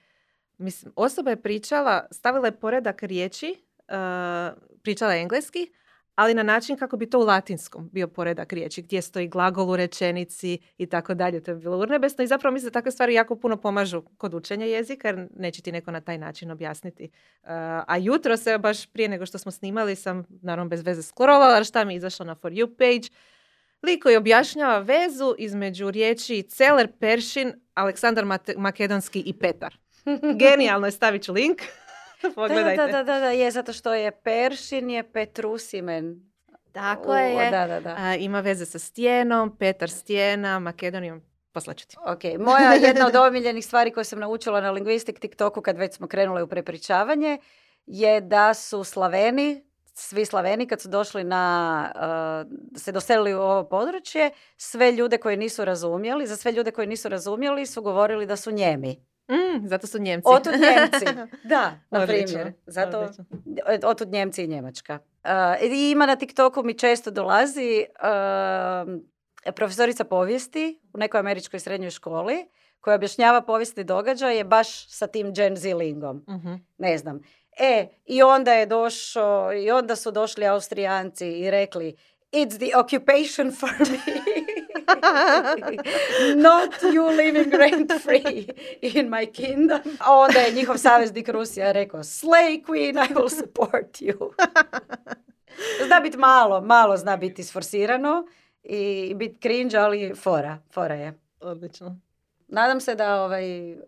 mislim, 0.57 0.93
osoba 0.95 1.29
je 1.29 1.41
pričala, 1.41 2.07
stavila 2.11 2.47
je 2.47 2.59
poredak 2.59 3.03
riječi, 3.03 3.55
pričala 4.81 5.13
je 5.13 5.21
engleski, 5.21 5.71
ali 6.19 6.33
na 6.33 6.43
način 6.43 6.77
kako 6.77 6.97
bi 6.97 7.09
to 7.09 7.19
u 7.19 7.23
latinskom 7.23 7.89
bio 7.93 8.07
poredak 8.07 8.53
riječi, 8.53 8.81
gdje 8.81 9.01
stoji 9.01 9.27
glagol 9.27 9.69
u 9.69 9.75
rečenici 9.75 10.59
i 10.77 10.85
tako 10.85 11.13
dalje. 11.13 11.43
To 11.43 11.51
je 11.51 11.55
bilo 11.55 11.77
urnebesno 11.77 12.23
i 12.23 12.27
zapravo 12.27 12.53
mislim 12.53 12.69
da 12.69 12.79
takve 12.79 12.91
stvari 12.91 13.13
jako 13.13 13.35
puno 13.35 13.57
pomažu 13.57 14.01
kod 14.01 14.33
učenja 14.33 14.65
jezika, 14.65 15.07
jer 15.07 15.27
neće 15.35 15.61
ti 15.61 15.71
neko 15.71 15.91
na 15.91 16.01
taj 16.01 16.17
način 16.17 16.51
objasniti. 16.51 17.03
Uh, 17.03 17.49
a 17.87 17.97
jutro 17.99 18.37
se 18.37 18.57
baš 18.57 18.85
prije 18.85 19.09
nego 19.09 19.25
što 19.25 19.37
smo 19.37 19.51
snimali 19.51 19.95
sam, 19.95 20.25
naravno 20.41 20.69
bez 20.69 20.85
veze, 20.85 21.03
sklorovala, 21.03 21.63
šta 21.63 21.83
mi 21.83 21.93
je 21.93 21.97
izašlo 21.97 22.25
na 22.25 22.35
For 22.35 22.51
You 22.51 22.67
page, 22.77 23.15
Lik 23.83 24.03
koji 24.03 24.15
objašnjava 24.15 24.79
vezu 24.79 25.35
između 25.37 25.91
riječi 25.91 26.41
Celer, 26.41 26.87
Peršin, 26.99 27.53
Aleksandar 27.73 28.25
Makedonski 28.57 29.19
i 29.25 29.33
Petar. 29.33 29.77
Genijalno 30.41 30.87
je, 30.87 30.91
stavit 30.91 31.23
ću 31.23 31.33
link. 31.33 31.61
Pogledajte. 32.35 32.85
Da, 32.85 32.87
da, 32.91 33.03
da, 33.03 33.19
da, 33.19 33.29
je 33.29 33.51
zato 33.51 33.73
što 33.73 33.93
je 33.93 34.11
Peršin 34.11 34.89
je 34.89 35.03
Petrusimen. 35.03 36.29
Tako 36.71 37.15
je. 37.15 37.51
Da, 37.51 37.67
da, 37.67 37.79
da. 37.79 37.95
A, 37.99 38.15
ima 38.15 38.39
veze 38.39 38.65
sa 38.65 38.79
stjenom, 38.79 39.57
Petar 39.57 39.89
stjena, 39.89 40.59
Makedonijom. 40.59 41.21
Poslaću 41.51 41.87
ti. 41.87 41.95
Ok, 42.05 42.23
moja 42.39 42.73
jedna 42.87 43.07
od 43.07 43.15
omiljenih 43.15 43.65
stvari 43.65 43.91
koje 43.91 44.03
sam 44.03 44.19
naučila 44.19 44.61
na 44.61 44.71
Linguistic 44.71 45.19
TikToku 45.19 45.61
kad 45.61 45.77
već 45.77 45.95
smo 45.95 46.07
krenule 46.07 46.43
u 46.43 46.47
prepričavanje 46.47 47.37
je 47.85 48.21
da 48.21 48.53
su 48.53 48.83
Slaveni, 48.83 49.63
svi 49.93 50.25
Slaveni 50.25 50.67
kad 50.67 50.81
su 50.81 50.89
došli 50.89 51.23
na, 51.23 51.91
uh, 51.95 52.79
se 52.79 52.91
doselili 52.91 53.33
u 53.33 53.39
ovo 53.39 53.63
područje, 53.63 54.31
sve 54.57 54.91
ljude 54.91 55.17
koji 55.17 55.37
nisu 55.37 55.65
razumjeli, 55.65 56.27
za 56.27 56.35
sve 56.35 56.51
ljude 56.51 56.71
koji 56.71 56.87
nisu 56.87 57.09
razumjeli 57.09 57.65
su 57.65 57.81
govorili 57.81 58.25
da 58.25 58.35
su 58.35 58.51
njemi. 58.51 59.08
Mm, 59.29 59.67
zato 59.67 59.87
su 59.87 59.99
Njemci. 59.99 60.25
Otud 60.25 60.53
Njemci, 60.53 61.05
da, 61.43 61.79
na 61.89 62.07
primjer. 62.07 62.53
Zato 62.65 63.09
otud 63.83 64.11
Njemci 64.11 64.43
i 64.43 64.47
Njemačka. 64.47 64.99
Uh, 65.23 65.71
I 65.71 65.91
ima 65.91 66.05
na 66.05 66.15
TikToku 66.15 66.63
mi 66.63 66.73
često 66.73 67.11
dolazi 67.11 67.85
uh, 69.45 69.53
profesorica 69.53 70.03
povijesti 70.03 70.79
u 70.93 70.97
nekoj 70.97 71.19
američkoj 71.19 71.59
srednjoj 71.59 71.91
školi 71.91 72.45
koja 72.79 72.95
objašnjava 72.95 73.41
povijesni 73.41 73.83
događaje 73.83 74.43
baš 74.43 74.89
sa 74.89 75.07
tim 75.07 75.33
Gen 75.33 75.55
Z 75.55 75.73
lingom. 75.73 76.25
uh 76.27 76.59
Ne 76.77 76.97
znam. 76.97 77.19
E, 77.59 77.87
i 78.05 78.23
onda 78.23 78.53
je 78.53 78.65
došao, 78.65 79.53
i 79.53 79.71
onda 79.71 79.95
su 79.95 80.11
došli 80.11 80.47
Austrijanci 80.47 81.27
i 81.27 81.51
rekli 81.51 81.95
It's 82.31 82.57
the 82.57 82.77
occupation 82.77 83.51
for 83.51 83.69
me. 83.79 83.99
Not 86.35 86.81
you 86.93 87.17
living 87.17 87.51
rent 87.51 87.91
free 88.01 88.47
in 88.81 89.09
my 89.09 89.31
kingdom. 89.33 89.79
A 89.99 90.15
onda 90.15 90.39
je 90.39 90.53
njihov 90.53 90.77
saveznik 90.77 91.29
Rusija 91.29 91.71
rekao 91.71 91.99
Slay 91.99 92.63
queen, 92.65 93.09
I 93.09 93.13
will 93.13 93.29
support 93.29 94.01
you. 94.01 94.31
zna 95.87 95.99
biti 95.99 96.17
malo, 96.17 96.61
malo 96.61 96.97
zna 96.97 97.17
biti 97.17 97.41
isforsirano 97.41 98.27
i 98.63 99.13
biti 99.15 99.39
cringe, 99.41 99.77
ali 99.77 100.13
fora, 100.15 100.57
fora 100.73 100.95
je. 100.95 101.13
Odlično. 101.39 101.99
Nadam 102.47 102.79
se 102.79 102.95
da 102.95 103.23
ovaj, 103.23 103.73
uh, 103.73 103.79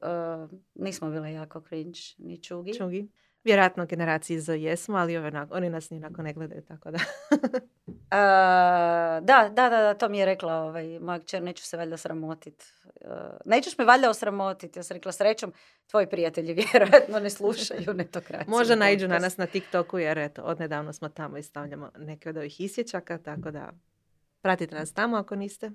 nismo 0.75 1.09
bile 1.09 1.33
jako 1.33 1.61
cringe, 1.61 1.99
ni 2.17 2.43
čugi. 2.43 2.73
Čugi. 2.73 3.07
Vjerojatno 3.43 3.85
generaciji 3.85 4.39
za 4.39 4.53
jesmo, 4.53 4.97
ali 4.97 5.17
oni 5.51 5.69
nas 5.69 5.89
ni 5.89 5.99
ne 5.99 6.33
gledaju, 6.33 6.61
tako 6.61 6.91
da. 6.91 6.99
da, 8.11 9.49
da, 9.53 9.69
da, 9.69 9.93
to 9.93 10.09
mi 10.09 10.17
je 10.17 10.25
rekla 10.25 10.53
ovaj, 10.53 10.99
moja 10.99 11.19
kćer, 11.19 11.43
neću 11.43 11.63
se 11.63 11.77
valjda 11.77 11.97
sramotit. 11.97 12.73
Uh, 12.85 13.11
nećeš 13.45 13.77
me 13.77 13.85
valjda 13.85 14.09
osramotit. 14.09 14.75
Ja 14.75 14.83
sam 14.83 14.95
rekla, 14.95 15.11
srećom, 15.11 15.53
tvoji 15.87 16.07
prijatelji 16.07 16.53
vjerojatno 16.73 17.19
ne 17.19 17.29
slušaju 17.29 17.93
netokraciju. 17.93 18.51
Možda 18.51 18.75
naiđu 18.75 19.07
na 19.07 19.19
nas 19.19 19.37
na 19.37 19.45
TikToku, 19.45 19.99
jer 19.99 20.17
eto, 20.17 20.41
odnedavno 20.41 20.93
smo 20.93 21.09
tamo 21.09 21.37
i 21.37 21.43
stavljamo 21.43 21.91
neke 21.97 22.29
od 22.29 22.37
ovih 22.37 22.61
isječaka, 22.61 23.17
tako 23.17 23.51
da 23.51 23.71
pratite 24.41 24.75
nas 24.75 24.93
tamo 24.93 25.17
ako 25.17 25.35
niste. 25.35 25.71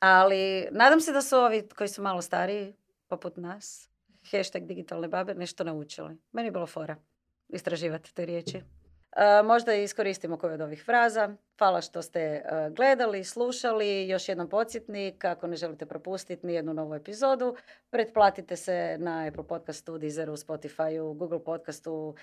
Ali 0.00 0.68
nadam 0.70 1.00
se 1.00 1.12
da 1.12 1.22
su 1.22 1.36
ovi 1.36 1.68
koji 1.76 1.88
su 1.88 2.02
malo 2.02 2.22
stariji, 2.22 2.74
poput 3.08 3.36
nas, 3.36 3.88
hashtag 4.30 4.66
digitalne 4.66 5.08
babe, 5.08 5.34
nešto 5.34 5.64
naučili. 5.64 6.16
Meni 6.32 6.48
je 6.48 6.52
bilo 6.52 6.66
fora 6.66 6.96
istraživati 7.48 8.14
te 8.14 8.26
riječi. 8.26 8.62
Uh, 9.16 9.46
možda 9.46 9.74
iskoristimo 9.74 10.36
koju 10.36 10.54
od 10.54 10.60
ovih 10.60 10.82
fraza. 10.84 11.36
Hvala 11.58 11.80
što 11.80 12.02
ste 12.02 12.42
uh, 12.44 12.74
gledali, 12.74 13.24
slušali. 13.24 14.08
Još 14.08 14.28
jednom 14.28 14.48
podsjetnik, 14.48 15.24
ako 15.24 15.46
ne 15.46 15.56
želite 15.56 15.86
propustiti 15.86 16.46
ni 16.46 16.54
jednu 16.54 16.74
novu 16.74 16.94
epizodu, 16.94 17.56
pretplatite 17.90 18.56
se 18.56 18.96
na 18.98 19.26
Apple 19.28 19.46
podcastu, 19.46 19.98
Deezeru, 19.98 20.36
Spotifyu, 20.36 21.14
Google 21.14 21.44
podcastu, 21.44 22.14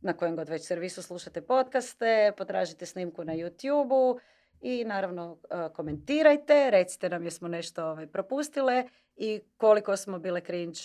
na 0.00 0.12
kojem 0.12 0.36
god 0.36 0.48
već 0.48 0.66
servisu 0.66 1.02
slušate 1.02 1.42
podcaste, 1.42 2.32
potražite 2.36 2.86
snimku 2.86 3.24
na 3.24 3.32
YouTubeu 3.32 4.18
i 4.60 4.84
naravno 4.84 5.32
uh, 5.32 5.72
komentirajte, 5.72 6.70
recite 6.70 7.08
nam 7.08 7.24
jesmo 7.24 7.48
nešto 7.48 7.84
ovaj, 7.84 8.06
propustile 8.06 8.84
i 9.16 9.40
koliko 9.56 9.96
smo 9.96 10.18
bile 10.18 10.40
cringe 10.40 10.80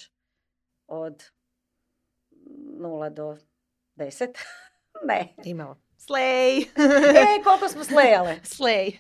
od 0.88 1.24
0 2.80 3.10
do 3.10 3.38
Deset? 3.96 4.38
ne. 5.04 5.34
Imao. 5.44 5.76
Slej! 5.98 6.58
e, 6.62 7.44
koliko 7.44 7.70
smo 7.70 7.84
slejale? 7.84 8.40
Slej. 8.44 8.98